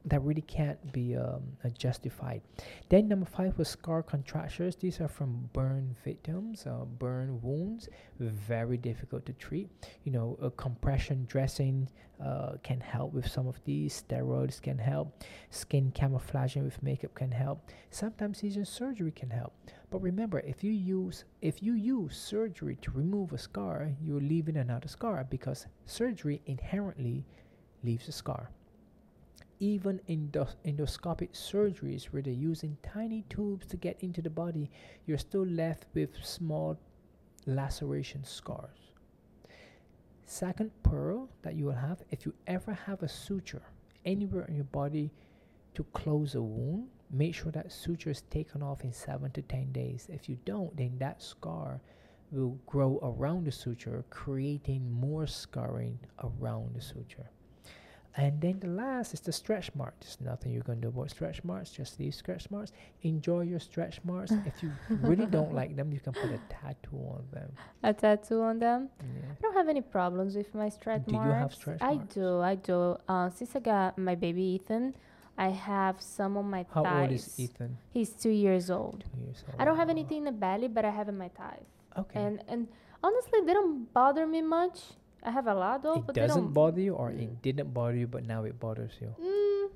that 0.06 0.22
really 0.22 0.42
can't 0.42 0.92
be 0.92 1.16
um, 1.16 1.42
uh, 1.64 1.70
justified. 1.70 2.42
Then 2.90 3.08
number 3.08 3.26
five 3.26 3.58
was 3.58 3.70
scar 3.70 4.04
contractures. 4.04 4.76
These 4.76 5.00
are 5.00 5.08
from 5.08 5.50
burn 5.54 5.96
victims, 6.04 6.66
uh, 6.66 6.86
burn 6.86 7.42
wounds, 7.42 7.88
very 8.20 8.78
difficult 8.78 9.26
to 9.28 9.34
treat. 9.34 9.70
You 10.04 10.12
know, 10.12 10.38
a 10.42 10.52
compression 10.52 11.26
dressing 11.26 11.90
uh, 12.24 12.54
can 12.64 12.82
help 12.82 13.14
with 13.14 13.28
some 13.28 13.48
of 13.48 13.64
these. 13.64 14.04
Steroids 14.04 14.62
can 14.62 14.78
help. 14.78 15.24
Skin 15.52 15.92
camouflaging 15.92 16.64
with 16.64 16.84
makeup 16.84 17.16
can 17.16 17.32
help. 17.32 17.70
Sometimes 17.90 18.44
even 18.44 18.66
surgery 18.66 19.12
can 19.12 19.30
help. 19.30 19.54
But 19.90 20.02
remember, 20.02 20.40
if 20.40 20.64
you 20.64 20.72
use 20.72 21.24
if 21.42 21.62
you 21.62 21.74
use 21.74 22.18
surgery 22.18 22.78
to 22.82 22.92
remove 22.92 23.32
a 23.32 23.38
scar, 23.38 23.92
you're 24.02 24.22
leaving 24.22 24.58
another 24.58 24.88
scar 24.88 25.26
because 25.30 25.68
surgery 25.86 26.42
inherently 26.46 27.26
leaves 27.84 28.08
a 28.08 28.12
scar. 28.12 28.50
Even 29.60 30.02
endos- 30.10 30.56
endoscopic 30.66 31.32
surgeries 31.32 32.06
where 32.06 32.22
they're 32.22 32.34
using 32.34 32.78
tiny 32.84 33.24
tubes 33.30 33.66
to 33.68 33.78
get 33.78 33.98
into 34.02 34.22
the 34.22 34.30
body, 34.30 34.70
you're 35.06 35.18
still 35.18 35.46
left 35.46 35.86
with 35.94 36.10
small 36.24 36.78
laceration 37.46 38.24
scars. 38.24 38.80
Second 40.26 40.72
pearl 40.84 41.30
that 41.44 41.56
you 41.56 41.66
will 41.66 41.74
have 41.74 42.02
if 42.10 42.26
you 42.26 42.34
ever 42.48 42.74
have 42.74 43.04
a 43.04 43.08
suture 43.08 43.62
anywhere 44.06 44.46
in 44.46 44.56
your 44.56 44.64
body 44.66 45.12
to 45.76 45.84
close 45.94 46.36
a 46.36 46.42
wound, 46.42 46.88
make 47.12 47.36
sure 47.36 47.52
that 47.52 47.72
suture 47.72 48.10
is 48.10 48.22
taken 48.24 48.64
off 48.64 48.84
in 48.84 48.92
seven 48.92 49.32
to 49.32 49.42
ten 49.42 49.72
days. 49.72 50.08
If 50.12 50.28
you 50.28 50.38
don't, 50.46 50.76
then 50.76 50.98
that 51.00 51.22
scar 51.22 51.82
will 52.32 52.58
grow 52.66 53.00
around 53.04 53.46
the 53.46 53.52
suture, 53.52 54.04
creating 54.10 54.92
more 54.92 55.28
scarring 55.28 56.00
around 56.24 56.76
the 56.76 56.82
suture. 56.82 57.30
And 58.16 58.40
then 58.40 58.60
the 58.60 58.68
last 58.68 59.14
is 59.16 59.22
the 59.22 59.32
stretch 59.32 59.74
marks. 59.74 59.98
There's 60.02 60.22
nothing 60.22 60.52
you 60.54 60.62
can 60.62 60.80
do 60.80 60.90
about 60.90 61.10
stretch 61.10 61.44
marks. 61.44 61.72
Just 61.72 62.00
leave 62.00 62.14
stretch 62.14 62.50
marks. 62.52 62.72
Enjoy 63.02 63.42
your 63.42 63.60
stretch 63.60 64.00
marks. 64.04 64.32
if 64.46 64.62
you 64.62 64.72
really 65.02 65.26
don't 65.26 65.54
like 65.54 65.76
them, 65.76 65.92
you 65.92 66.00
can 66.00 66.14
put 66.14 66.30
a 66.30 66.40
tattoo 66.48 66.96
on 66.96 67.24
them. 67.32 67.52
A 67.82 67.92
tattoo 67.92 68.42
on 68.42 68.60
them. 68.60 68.90
Yeah. 69.00 69.32
I 69.32 69.42
don't 69.42 69.56
have 69.56 69.68
any 69.68 69.82
problems 69.82 70.36
with 70.36 70.54
my 70.54 70.70
stretch 70.70 71.08
marks. 71.08 71.28
Do 71.28 71.34
you 71.34 71.40
have 71.40 71.54
stretch 71.56 71.82
I 71.82 71.96
marks? 71.96 72.18
I 72.18 72.20
do. 72.20 72.40
I 72.42 72.56
do. 72.56 72.98
Uh, 73.08 73.30
since 73.32 73.56
I 73.56 73.60
got 73.60 73.98
my 73.98 74.14
baby 74.14 74.44
Ethan, 74.44 74.94
I 75.36 75.50
have 75.50 76.00
some 76.00 76.38
on 76.38 76.46
my 76.50 76.66
How 76.72 76.84
thighs. 76.84 77.02
old 77.02 77.12
is 77.12 77.40
Ethan? 77.40 77.78
He's 77.92 78.12
two 78.12 78.30
years 78.30 78.70
old. 78.70 79.04
Two 79.12 79.22
years 79.26 79.44
old. 79.48 79.60
I 79.60 79.66
don't 79.66 79.78
have 79.78 79.90
anything 79.90 80.20
in 80.20 80.26
the 80.26 80.32
belly, 80.32 80.68
but 80.68 80.86
I 80.86 80.92
have 80.92 81.10
in 81.10 81.18
my 81.18 81.30
thighs. 81.30 81.66
Okay. 81.98 82.20
And 82.22 82.44
and 82.48 82.68
honestly, 83.04 83.40
they 83.46 83.54
don't 83.54 83.92
bother 83.92 84.28
me 84.28 84.42
much. 84.44 84.82
I 85.24 85.32
have 85.32 85.48
a 85.48 85.54
lot 85.54 85.82
though, 85.84 85.96
it 85.96 86.06
but 86.06 86.16
doesn't 86.16 86.54
bother 86.54 86.82
you, 86.82 86.94
or 86.96 87.10
Mm. 87.10 87.22
it 87.24 87.42
didn't 87.42 87.74
bother 87.74 87.96
you, 87.96 88.08
but 88.08 88.24
now 88.26 88.44
it 88.44 88.60
bothers 88.60 88.92
you. 89.00 89.16
Mm, 89.22 89.70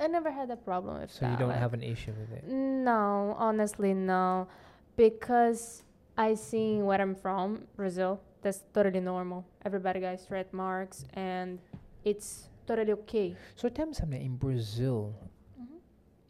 I 0.00 0.06
never 0.08 0.30
had 0.30 0.50
a 0.50 0.56
problem 0.56 1.00
with 1.00 1.10
So 1.10 1.20
that. 1.20 1.26
So 1.26 1.30
you 1.32 1.36
don't 1.38 1.48
like- 1.50 1.58
have 1.58 1.72
an 1.74 1.82
issue 1.82 2.12
with 2.12 2.32
it. 2.32 2.44
No, 2.48 3.34
honestly, 3.38 3.94
no, 3.94 4.48
because 4.96 5.82
I 6.18 6.34
seen 6.34 6.84
where 6.84 7.00
I'm 7.00 7.14
from, 7.14 7.66
Brazil. 7.76 8.20
That's 8.42 8.62
totally 8.72 9.00
normal. 9.00 9.44
Everybody 9.64 10.00
got 10.00 10.18
stretch 10.20 10.52
marks, 10.52 11.04
and 11.14 11.58
it's 12.04 12.48
totally 12.66 12.92
okay. 12.92 13.36
So 13.56 13.68
tell 13.68 13.86
me 13.86 13.92
something. 13.94 14.20
In 14.22 14.36
Brazil, 14.36 15.14
Mhm. 15.60 15.78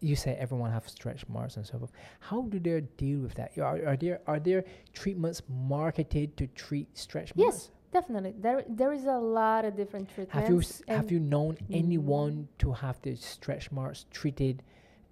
you 0.01 0.17
say 0.17 0.35
everyone 0.37 0.71
have 0.71 0.89
stretch 0.89 1.29
marks 1.29 1.57
and 1.57 1.67
so 1.67 1.79
forth. 1.79 1.93
How 2.21 2.43
do 2.43 2.59
they 2.59 2.81
deal 2.97 3.21
with 3.21 3.35
that? 3.35 3.57
Are, 3.59 3.85
are 3.87 3.97
there 3.97 4.21
are 4.27 4.41
there 4.41 4.65
treatments 4.93 5.43
marketed 5.49 6.37
to 6.39 6.47
treat 6.49 6.97
stretch 6.97 7.35
marks? 7.37 7.39
Yes, 7.39 7.69
marks? 7.69 7.71
Definitely, 7.99 8.35
there 8.47 8.63
there 8.81 8.93
is 8.93 9.05
a 9.07 9.19
lot 9.41 9.65
of 9.65 9.73
different 9.81 10.07
treatments. 10.15 10.35
Have 10.39 10.49
you 10.55 10.61
s- 10.61 10.83
have 10.97 11.09
you 11.15 11.21
known 11.35 11.53
Mm. 11.57 11.77
anyone 11.83 12.35
to 12.63 12.69
have 12.83 12.97
the 13.07 13.15
stretch 13.35 13.67
marks 13.79 14.01
treated, 14.19 14.57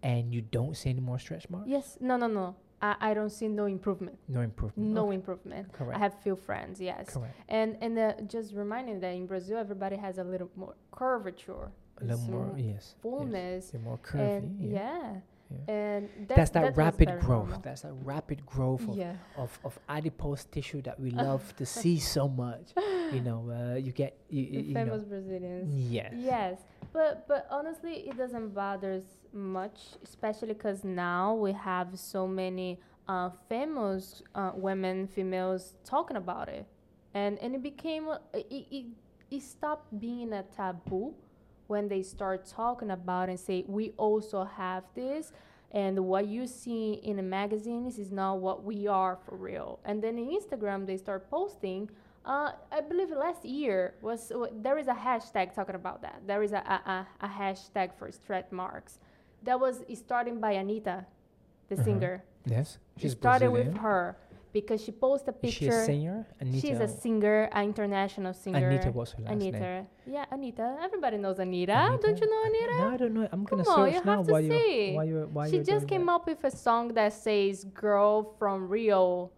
and 0.03 0.23
you 0.35 0.43
don't 0.59 0.75
see 0.81 0.91
any 0.91 1.01
more 1.11 1.19
stretch 1.19 1.47
marks? 1.49 1.69
Yes, 1.77 1.87
no, 2.09 2.15
no, 2.23 2.27
no. 2.41 2.47
I, 2.83 2.93
I 3.09 3.11
don't 3.19 3.31
see 3.39 3.49
no 3.49 3.65
improvement. 3.79 4.17
No 4.29 4.41
improvement. 4.51 4.87
No 5.01 5.07
Okay, 5.07 5.15
improvement. 5.21 5.73
Correct. 5.79 5.97
I 5.97 6.01
have 6.07 6.15
few 6.27 6.37
friends, 6.37 6.75
yes. 6.91 7.05
Correct. 7.15 7.35
And 7.49 7.71
and 7.85 7.93
uh, 7.99 8.13
just 8.35 8.49
reminding 8.63 8.97
that 9.01 9.13
in 9.21 9.27
Brazil, 9.27 9.57
everybody 9.67 9.97
has 10.07 10.19
a 10.19 10.25
little 10.33 10.51
more 10.63 10.75
curvature, 10.99 11.67
A 12.01 12.05
little 12.05 12.27
more. 12.35 12.49
Yes. 12.57 12.67
yes. 12.75 12.95
fullness, 13.05 13.71
They're 13.71 13.81
more 13.91 13.99
curvy. 14.09 14.37
and 14.37 14.45
yeah. 14.61 14.79
yeah, 14.81 15.21
Yeah. 15.69 15.75
and 15.75 16.09
that, 16.29 16.37
That's 16.37 16.51
that, 16.51 16.63
that 16.63 16.77
rapid 16.77 17.09
growth. 17.21 17.29
normal. 17.49 17.61
That's 17.61 17.83
that 17.83 17.93
rapid 18.03 18.45
growth 18.47 18.89
of, 18.89 18.97
Yeah. 18.97 19.15
of, 19.37 19.59
of 19.65 19.79
adipose 19.89 20.45
tissue 20.45 20.83
that 20.83 20.99
we 21.01 21.11
love 21.29 21.55
to 21.57 21.67
see 21.67 21.99
so 21.99 22.29
much. 22.29 22.73
You 23.13 23.21
know, 23.21 23.51
uh, 23.51 23.77
you 23.77 23.93
get 23.93 24.17
you, 24.29 24.45
The 24.47 24.63
you 24.63 24.75
know. 24.75 24.85
famous 24.85 25.05
Brazilians. 25.05 25.91
Yes. 25.91 26.13
Yes, 26.17 26.59
but 26.93 27.27
but 27.29 27.47
honestly, 27.51 28.09
it 28.09 28.17
doesn't 28.17 28.55
bother 28.55 28.93
us 28.95 29.05
much, 29.33 29.79
especially 30.03 30.49
because 30.55 30.85
now 30.85 31.35
we 31.35 31.53
have 31.53 31.89
so 31.99 32.27
many 32.27 32.81
uh, 33.09 33.31
famous 33.49 34.23
uh, 34.35 34.53
women, 34.55 35.07
females 35.07 35.75
talking 35.85 36.17
about 36.17 36.49
it, 36.49 36.67
and 37.15 37.39
and 37.41 37.55
it 37.55 37.63
became 37.63 38.09
a- 38.09 38.21
it, 38.33 38.67
it 38.71 38.87
it 39.31 39.43
stopped 39.43 39.99
being 40.01 40.33
a 40.33 40.43
taboo 40.57 41.15
when 41.67 41.89
they 41.89 42.03
start 42.03 42.47
talking 42.47 42.91
about 42.91 43.29
and 43.29 43.39
say 43.39 43.65
we 43.67 43.91
also 43.97 44.45
have 44.45 44.85
this. 44.95 45.33
And 45.73 45.99
what 46.07 46.29
you 46.29 46.47
see 46.47 46.95
in 47.03 47.17
the 47.17 47.23
magazines 47.23 47.99
is 47.99 48.13
not 48.13 48.39
what 48.39 48.63
we 48.63 48.87
are 48.87 49.19
for 49.25 49.35
real. 49.37 49.81
And 49.85 50.03
then 50.03 50.19
in 50.19 50.29
Instagram, 50.39 50.87
they 50.87 50.97
start 50.97 51.29
posting 51.31 51.91
uh, 52.27 52.53
I 52.73 52.81
believe 52.81 53.11
last 53.11 53.45
year 53.45 53.95
was 54.01 54.29
w- 54.31 54.51
there 54.63 54.79
is 54.79 54.89
a 54.89 54.95
hashtag 54.95 55.55
talking 55.55 55.75
about 55.75 56.01
that. 56.01 56.23
There 56.27 56.43
is 56.43 56.53
a, 56.53 56.57
a, 56.87 57.07
a, 57.21 57.29
hashtag 57.29 57.91
for 57.99 58.11
stretch 58.13 58.51
marks. 58.51 58.99
That 59.43 59.61
was 59.61 59.83
starting 59.95 60.41
by 60.41 60.55
Anitta, 60.55 61.05
the 61.69 61.75
Uh-huh. 61.75 61.85
singer. 61.85 62.25
Yes. 62.47 62.79
She 62.97 63.11
started 63.11 63.51
Brazilian. 63.51 63.75
with 63.75 63.83
her 63.83 64.17
because 64.55 64.81
she 64.83 64.93
posted 64.93 65.31
a 65.31 65.33
picture. 65.33 65.81
a 65.81 65.85
singer? 65.85 66.27
Anitta. 66.41 66.61
She's 66.63 66.79
a 66.79 66.89
singer, 66.89 67.49
an 67.53 67.65
international 67.65 68.33
singer. 68.33 68.71
Anitta 68.71 68.95
was 68.95 69.11
her 69.13 69.23
last 69.25 69.35
Anitta. 69.35 69.61
name. 69.61 69.87
Yeah, 70.07 70.25
Anitta. 70.33 70.69
Everybody 70.81 71.19
knows 71.19 71.39
Anitta. 71.39 71.69
Anitta? 71.71 72.01
Don't 72.01 72.21
you 72.21 72.29
know 72.31 72.43
Anitta? 72.49 72.79
No, 72.79 72.95
I 72.95 72.97
don't 72.97 73.15
know. 73.15 73.29
I'm 73.33 73.45
gonna 73.45 73.69
on, 73.69 73.77
search 73.77 73.95
you 73.95 74.05
now 74.05 74.17
have 74.19 74.27
to 74.29 74.43
you 74.43 74.51
see. 74.51 74.93
while 74.95 75.05
you 75.05 75.29
while 75.33 75.51
she 75.51 75.59
just 75.59 75.89
came 75.89 76.07
that. 76.07 76.13
up 76.13 76.27
with 76.27 76.43
a 76.45 76.51
song 76.67 76.95
that 76.95 77.13
says 77.13 77.65
"Girl 77.65 78.35
from 78.39 78.69
Rio" 78.69 79.33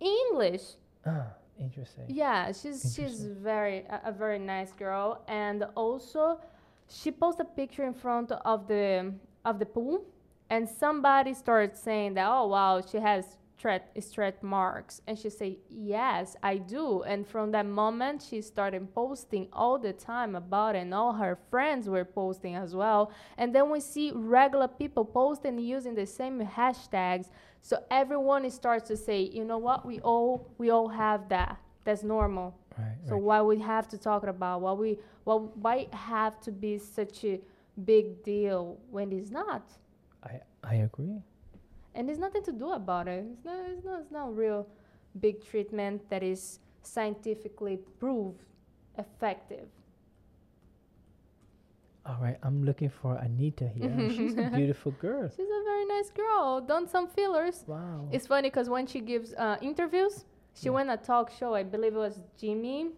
English. 0.00 0.64
Ah, 1.06 1.28
interesting. 1.58 2.04
Yeah, 2.08 2.50
she's 2.52 2.78
she's 2.94 3.24
very 3.24 3.78
a, 3.96 4.10
a 4.10 4.12
very 4.12 4.40
nice 4.40 4.72
girl, 4.72 5.22
and 5.28 5.64
also 5.76 6.40
she 6.88 7.12
posted 7.12 7.46
a 7.46 7.50
picture 7.60 7.84
in 7.84 7.94
front 7.94 8.32
of 8.32 8.66
the 8.66 9.14
of 9.44 9.60
the 9.60 9.66
pool, 9.66 10.04
and 10.50 10.68
somebody 10.68 11.32
started 11.32 11.76
saying 11.76 12.14
that 12.14 12.26
oh 12.28 12.48
wow 12.48 12.80
she 12.80 12.98
has 12.98 13.24
stretch 13.62 13.84
stretch 14.00 14.42
marks, 14.42 15.02
and 15.06 15.16
she 15.16 15.30
said 15.30 15.54
yes 15.70 16.34
I 16.42 16.56
do, 16.56 17.02
and 17.02 17.24
from 17.24 17.52
that 17.52 17.64
moment 17.64 18.26
she 18.28 18.42
started 18.42 18.92
posting 18.92 19.46
all 19.52 19.78
the 19.78 19.92
time 19.92 20.34
about 20.34 20.74
it, 20.74 20.80
and 20.80 20.92
all 20.92 21.12
her 21.12 21.38
friends 21.48 21.88
were 21.88 22.04
posting 22.04 22.56
as 22.56 22.74
well, 22.74 23.12
and 23.38 23.54
then 23.54 23.70
we 23.70 23.78
see 23.78 24.10
regular 24.12 24.66
people 24.66 25.04
posting 25.04 25.60
using 25.60 25.94
the 25.94 26.06
same 26.06 26.40
hashtags. 26.40 27.28
So 27.60 27.76
everyone 27.88 28.50
starts 28.50 28.88
to 28.88 28.96
say, 28.96 29.20
you 29.22 29.44
know 29.44 29.58
what, 29.58 29.86
we 29.86 30.00
all 30.00 30.50
we 30.58 30.70
all 30.70 30.88
have 30.88 31.28
that. 31.28 31.56
That's 31.84 32.02
normal. 32.02 32.58
Right. 32.76 32.96
So 33.06 33.14
right. 33.14 33.22
why 33.22 33.42
we 33.42 33.60
have 33.60 33.86
to 33.88 33.98
talk 33.98 34.26
about 34.26 34.60
why 34.60 34.72
we 34.72 34.98
why 35.22 35.36
why 35.36 35.86
have 35.92 36.40
to 36.40 36.50
be 36.50 36.78
such 36.78 37.24
a 37.24 37.40
big 37.84 38.24
deal 38.24 38.78
when 38.90 39.12
it's 39.12 39.30
not? 39.30 39.62
I 40.24 40.40
I 40.64 40.74
agree. 40.88 41.22
And 41.94 42.08
there's 42.08 42.18
nothing 42.18 42.42
to 42.44 42.52
do 42.52 42.72
about 42.72 43.06
it. 43.08 43.24
It's 43.32 43.44
not 43.44 43.58
it's 43.68 43.84
not 43.84 44.00
it's 44.00 44.10
not 44.12 44.28
a 44.28 44.32
real 44.32 44.66
big 45.20 45.44
treatment 45.44 46.08
that 46.10 46.22
is 46.22 46.58
scientifically 46.82 47.78
proved 48.00 48.40
effective. 48.98 49.68
All 52.04 52.18
right. 52.20 52.36
I'm 52.42 52.64
looking 52.64 52.88
for 52.90 53.14
Anitta 53.14 53.72
here. 53.72 54.10
She's 54.16 54.36
a 54.36 54.50
beautiful 54.52 54.92
girl. 54.92 55.28
She's 55.28 55.46
a 55.46 55.62
very 55.64 55.84
nice 55.86 56.10
girl. 56.10 56.60
Done 56.60 56.88
some 56.88 57.06
fillers. 57.06 57.62
Wow. 57.66 58.08
It's 58.10 58.26
funny 58.26 58.48
because 58.50 58.68
when 58.68 58.86
she 58.86 59.00
gives 59.00 59.34
uh, 59.34 59.56
interviews, 59.62 60.24
she 60.54 60.66
Yeah. 60.66 60.72
went 60.72 60.90
a 60.90 60.96
talk 60.96 61.30
show. 61.30 61.54
I 61.54 61.62
believe 61.62 61.94
it 61.94 61.98
was 61.98 62.18
Jimmy, 62.40 62.90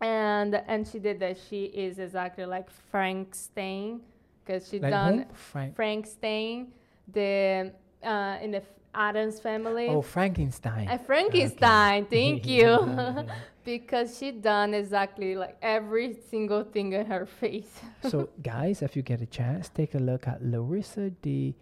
and 0.00 0.54
and 0.66 0.86
she 0.88 0.98
did 0.98 1.20
that. 1.20 1.36
She 1.48 1.64
is 1.64 1.98
exactly 1.98 2.46
like 2.46 2.70
Frank 2.90 3.34
Stein 3.34 4.00
because 4.44 4.66
she 4.68 4.78
like 4.80 4.90
done 4.90 5.18
whom? 5.18 5.26
Frank. 5.34 5.76
Frank 5.76 6.06
Stein, 6.06 6.72
the 7.12 7.72
uh, 8.04 8.38
in 8.42 8.50
the 8.52 8.62
Addams 8.94 9.40
family. 9.40 9.88
Oh, 9.88 10.02
Frankenstein. 10.02 10.88
Uh, 10.88 10.98
Frankenstein, 10.98 12.06
thank 12.06 12.46
you. 12.56 13.26
Because 13.64 14.18
she 14.18 14.32
done 14.32 14.74
exactly 14.74 15.36
like 15.36 15.56
every 15.62 16.16
single 16.30 16.64
thing 16.64 16.94
in 16.94 17.06
her 17.06 17.24
face. 17.24 17.78
so, 18.02 18.28
guys, 18.42 18.82
if 18.82 18.96
you 18.96 19.02
get 19.02 19.20
a 19.20 19.26
chance, 19.26 19.68
take 19.68 19.94
a 19.94 19.98
look 19.98 20.26
at 20.26 20.44
Larissa 20.44 21.10
de 21.10 21.54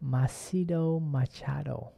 Macedo 0.00 1.00
Machado, 1.02 1.90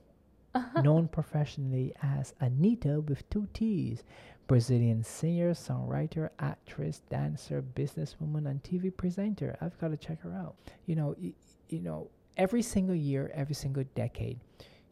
known 0.83 1.09
professionally 1.09 1.92
as 2.03 2.33
Anitta 2.40 3.05
with 3.07 3.29
two 3.29 3.47
T's, 3.53 4.03
Brazilian 4.47 5.03
singer, 5.03 5.51
songwriter, 5.53 6.31
actress, 6.38 7.03
dancer, 7.11 7.62
businesswoman, 7.62 8.47
and 8.49 8.62
TV 8.62 8.94
presenter. 8.97 9.57
I've 9.61 9.79
got 9.79 9.88
to 9.88 9.97
check 9.99 10.23
her 10.23 10.33
out. 10.35 10.55
You 10.87 10.97
know, 10.97 11.14
y- 11.20 11.33
you 11.68 11.81
know, 11.81 12.09
every 12.37 12.62
single 12.62 12.94
year, 12.94 13.31
every 13.35 13.55
single 13.55 13.85
decade, 13.94 14.38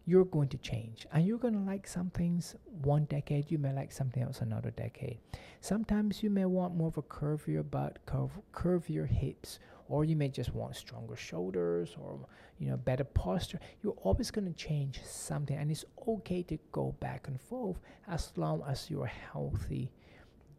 you're 0.05 0.25
going 0.25 0.49
to 0.49 0.59
change. 0.59 1.07
And 1.13 1.27
you're 1.27 1.39
going 1.39 1.55
to 1.55 1.61
like 1.61 1.87
some 1.87 2.11
things 2.11 2.57
one 2.83 3.05
decade 3.05 3.51
you 3.51 3.59
may 3.59 3.73
like 3.73 3.93
something 3.93 4.23
else 4.23 4.41
another 4.41 4.71
decade. 4.71 5.19
Sometimes 5.61 6.23
you 6.23 6.31
may 6.31 6.45
want 6.45 6.75
more 6.75 6.89
of 6.89 6.99
a 6.99 7.03
curvier 7.03 7.69
butt 7.69 7.99
curve, 8.07 8.33
curvier 8.53 9.07
hips 9.07 9.59
or 9.89 10.05
you 10.05 10.17
may 10.17 10.29
just 10.29 10.55
want 10.55 10.75
stronger 10.75 11.17
shoulders 11.17 11.97
or 12.01 12.19
you 12.59 12.69
know 12.69 12.77
better 12.77 13.05
posture. 13.05 13.61
You're 13.83 13.97
always 14.03 14.31
going 14.31 14.47
to 14.47 14.55
change 14.55 15.01
something 15.05 15.57
and 15.57 15.71
it's 15.71 15.85
okay 16.09 16.43
to 16.45 16.59
go 16.73 16.97
back 17.01 17.29
and 17.29 17.41
forth 17.41 17.79
as 18.09 18.33
long 18.37 18.63
as 18.67 18.91
you're 18.91 19.07
healthy 19.07 19.93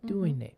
doing 0.05 0.41
it. 0.41 0.55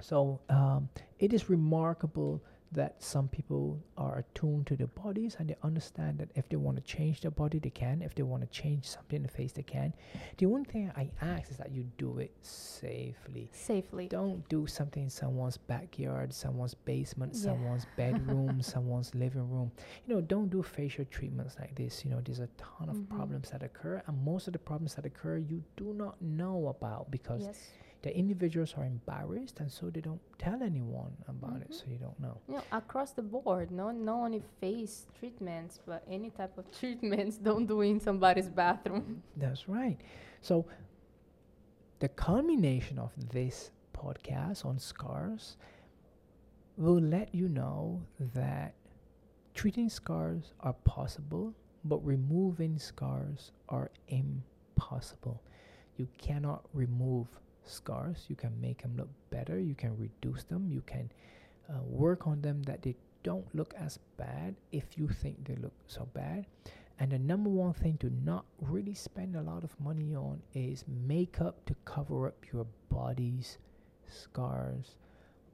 So 0.00 0.40
um, 0.48 0.88
it 1.18 1.32
is 1.32 1.50
remarkable 1.50 2.42
that 2.72 3.02
some 3.02 3.26
people 3.28 3.82
are 3.96 4.18
attuned 4.18 4.64
to 4.68 4.76
their 4.76 4.86
bodies 4.86 5.34
and 5.38 5.48
they 5.50 5.56
understand 5.64 6.18
that 6.18 6.28
if 6.36 6.48
they 6.48 6.56
want 6.56 6.76
to 6.76 6.82
change 6.82 7.20
their 7.20 7.30
body, 7.32 7.58
they 7.58 7.70
can. 7.70 8.00
If 8.00 8.14
they 8.14 8.22
want 8.22 8.42
to 8.42 8.48
change 8.48 8.86
something 8.88 9.16
in 9.16 9.22
the 9.24 9.28
face, 9.28 9.50
they 9.52 9.64
can. 9.64 9.92
The 10.36 10.46
only 10.46 10.64
thing 10.64 10.92
I 10.96 11.10
ask 11.20 11.50
is 11.50 11.56
that 11.56 11.72
you 11.72 11.84
do 11.98 12.18
it 12.18 12.32
safely. 12.42 13.50
Safely. 13.52 14.06
Don't 14.08 14.48
do 14.48 14.66
something 14.66 15.02
in 15.04 15.10
someone's 15.10 15.56
backyard, 15.56 16.32
someone's 16.32 16.74
basement, 16.74 17.32
Yeah. 17.34 17.40
someone's 17.46 17.86
bedroom, 17.96 18.62
someone's 18.62 19.14
living 19.14 19.50
room. 19.50 19.72
You 20.06 20.14
know, 20.14 20.20
don't 20.20 20.48
do 20.48 20.62
facial 20.62 21.04
treatments 21.06 21.56
like 21.58 21.74
this. 21.74 22.04
You 22.04 22.10
know, 22.12 22.20
there's 22.24 22.40
a 22.40 22.48
ton 22.56 22.88
of 22.88 22.96
Mhm. 22.96 23.08
problems 23.08 23.50
that 23.50 23.62
occur, 23.62 24.02
and 24.06 24.24
most 24.24 24.46
of 24.46 24.52
the 24.52 24.58
problems 24.60 24.94
that 24.94 25.04
occur 25.06 25.38
you 25.38 25.62
do 25.76 25.92
not 25.92 26.20
know 26.22 26.68
about 26.68 27.10
because 27.10 27.42
Yes. 27.42 27.70
The 28.02 28.16
individuals 28.16 28.74
are 28.78 28.84
embarrassed 28.84 29.60
and 29.60 29.70
so 29.70 29.90
they 29.90 30.00
don't 30.00 30.20
tell 30.38 30.62
anyone 30.62 31.12
about 31.28 31.60
it, 31.60 31.70
Mhm. 31.70 31.74
so 31.74 31.84
you 31.88 31.98
don't 31.98 32.18
know. 32.18 32.38
You 32.48 32.54
know, 32.54 32.62
across 32.72 33.12
the 33.12 33.22
board, 33.22 33.70
no, 33.70 33.90
not 33.90 34.20
only 34.24 34.42
face 34.60 35.06
treatments, 35.18 35.80
but 35.84 36.02
any 36.08 36.30
type 36.30 36.56
of 36.56 36.64
treatments. 36.80 37.36
Don't 37.38 37.66
do 37.66 37.80
in 37.82 38.00
somebody's 38.00 38.48
bathroom. 38.48 39.22
That's 39.36 39.68
right. 39.68 39.98
So, 40.40 40.64
the 41.98 42.08
culmination 42.08 42.98
of 42.98 43.12
this 43.30 43.70
podcast 43.92 44.64
on 44.64 44.78
scars 44.78 45.56
will 46.78 47.00
let 47.00 47.34
you 47.34 47.48
know 47.48 48.00
that 48.34 48.72
treating 49.52 49.90
scars 49.90 50.54
are 50.60 50.72
possible, 50.84 51.52
but 51.84 51.98
removing 52.04 52.78
scars 52.78 53.52
are 53.68 53.90
impossible. 54.08 55.42
You 55.98 56.08
cannot 56.16 56.64
remove 56.72 57.26
scars. 57.70 58.26
You 58.28 58.36
can 58.36 58.60
make 58.60 58.82
them 58.82 58.94
look 58.96 59.08
better. 59.30 59.58
You 59.58 59.74
can 59.74 59.96
reduce 59.96 60.44
them. 60.44 60.68
You 60.68 60.82
can 60.86 61.10
uh, 61.68 61.82
work 61.82 62.26
on 62.26 62.42
them 62.42 62.62
that 62.64 62.82
they 62.82 62.96
don't 63.22 63.46
look 63.54 63.74
as 63.78 63.98
bad 64.16 64.54
if 64.72 64.84
you 64.96 65.08
think 65.08 65.46
they 65.46 65.56
look 65.56 65.74
so 65.86 66.08
bad. 66.14 66.46
And 66.98 67.12
the 67.12 67.18
number 67.18 67.48
one 67.48 67.72
thing 67.72 67.96
to 67.98 68.10
not 68.24 68.44
really 68.60 68.94
spend 68.94 69.34
a 69.34 69.42
lot 69.42 69.64
of 69.64 69.78
money 69.80 70.14
on 70.14 70.42
is 70.54 70.84
makeup 70.86 71.64
to 71.66 71.74
cover 71.84 72.26
up 72.26 72.36
your 72.52 72.66
body's 72.90 73.58
scars 74.06 74.96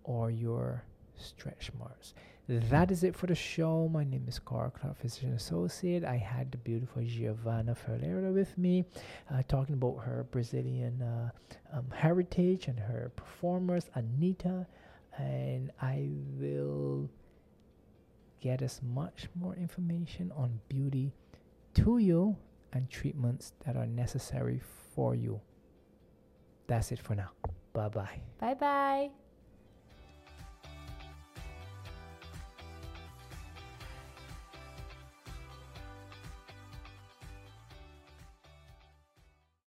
or 0.02 0.30
your 0.30 0.82
stretch 1.16 1.70
marks. 1.78 2.14
That 2.48 2.92
is 2.92 3.02
it 3.02 3.16
for 3.16 3.26
the 3.26 3.34
show. 3.34 3.88
My 3.88 4.04
name 4.04 4.24
is 4.28 4.38
Carl 4.38 4.70
Clarke, 4.70 4.98
Physician 4.98 5.32
Associate. 5.32 6.04
I 6.04 6.16
had 6.16 6.52
the 6.52 6.58
beautiful 6.58 7.02
Gyovanna 7.02 7.76
Ferreira 7.76 8.30
with 8.30 8.56
me, 8.56 8.84
uh, 9.32 9.42
talking 9.48 9.74
about 9.74 9.96
her 10.04 10.26
Brazilian 10.30 11.02
uh, 11.02 11.30
um, 11.72 11.90
heritage 11.90 12.68
and 12.68 12.78
her 12.78 13.10
performers, 13.16 13.90
Anitta. 13.96 14.64
And 15.18 15.72
I 15.82 16.08
will 16.38 17.10
get 18.40 18.62
as 18.62 18.80
much 18.80 19.26
more 19.34 19.56
information 19.56 20.30
on 20.36 20.60
beauty 20.68 21.10
to 21.74 21.98
you 21.98 22.36
and 22.72 22.88
treatments 22.88 23.54
that 23.64 23.76
are 23.76 23.86
necessary 23.86 24.60
for 24.94 25.16
you. 25.16 25.40
That's 26.68 26.92
it 26.92 27.00
for 27.00 27.16
now. 27.16 27.30
Bye 27.72 27.88
bye. 27.88 28.20
Bye 28.38 28.54
bye. 28.54 29.25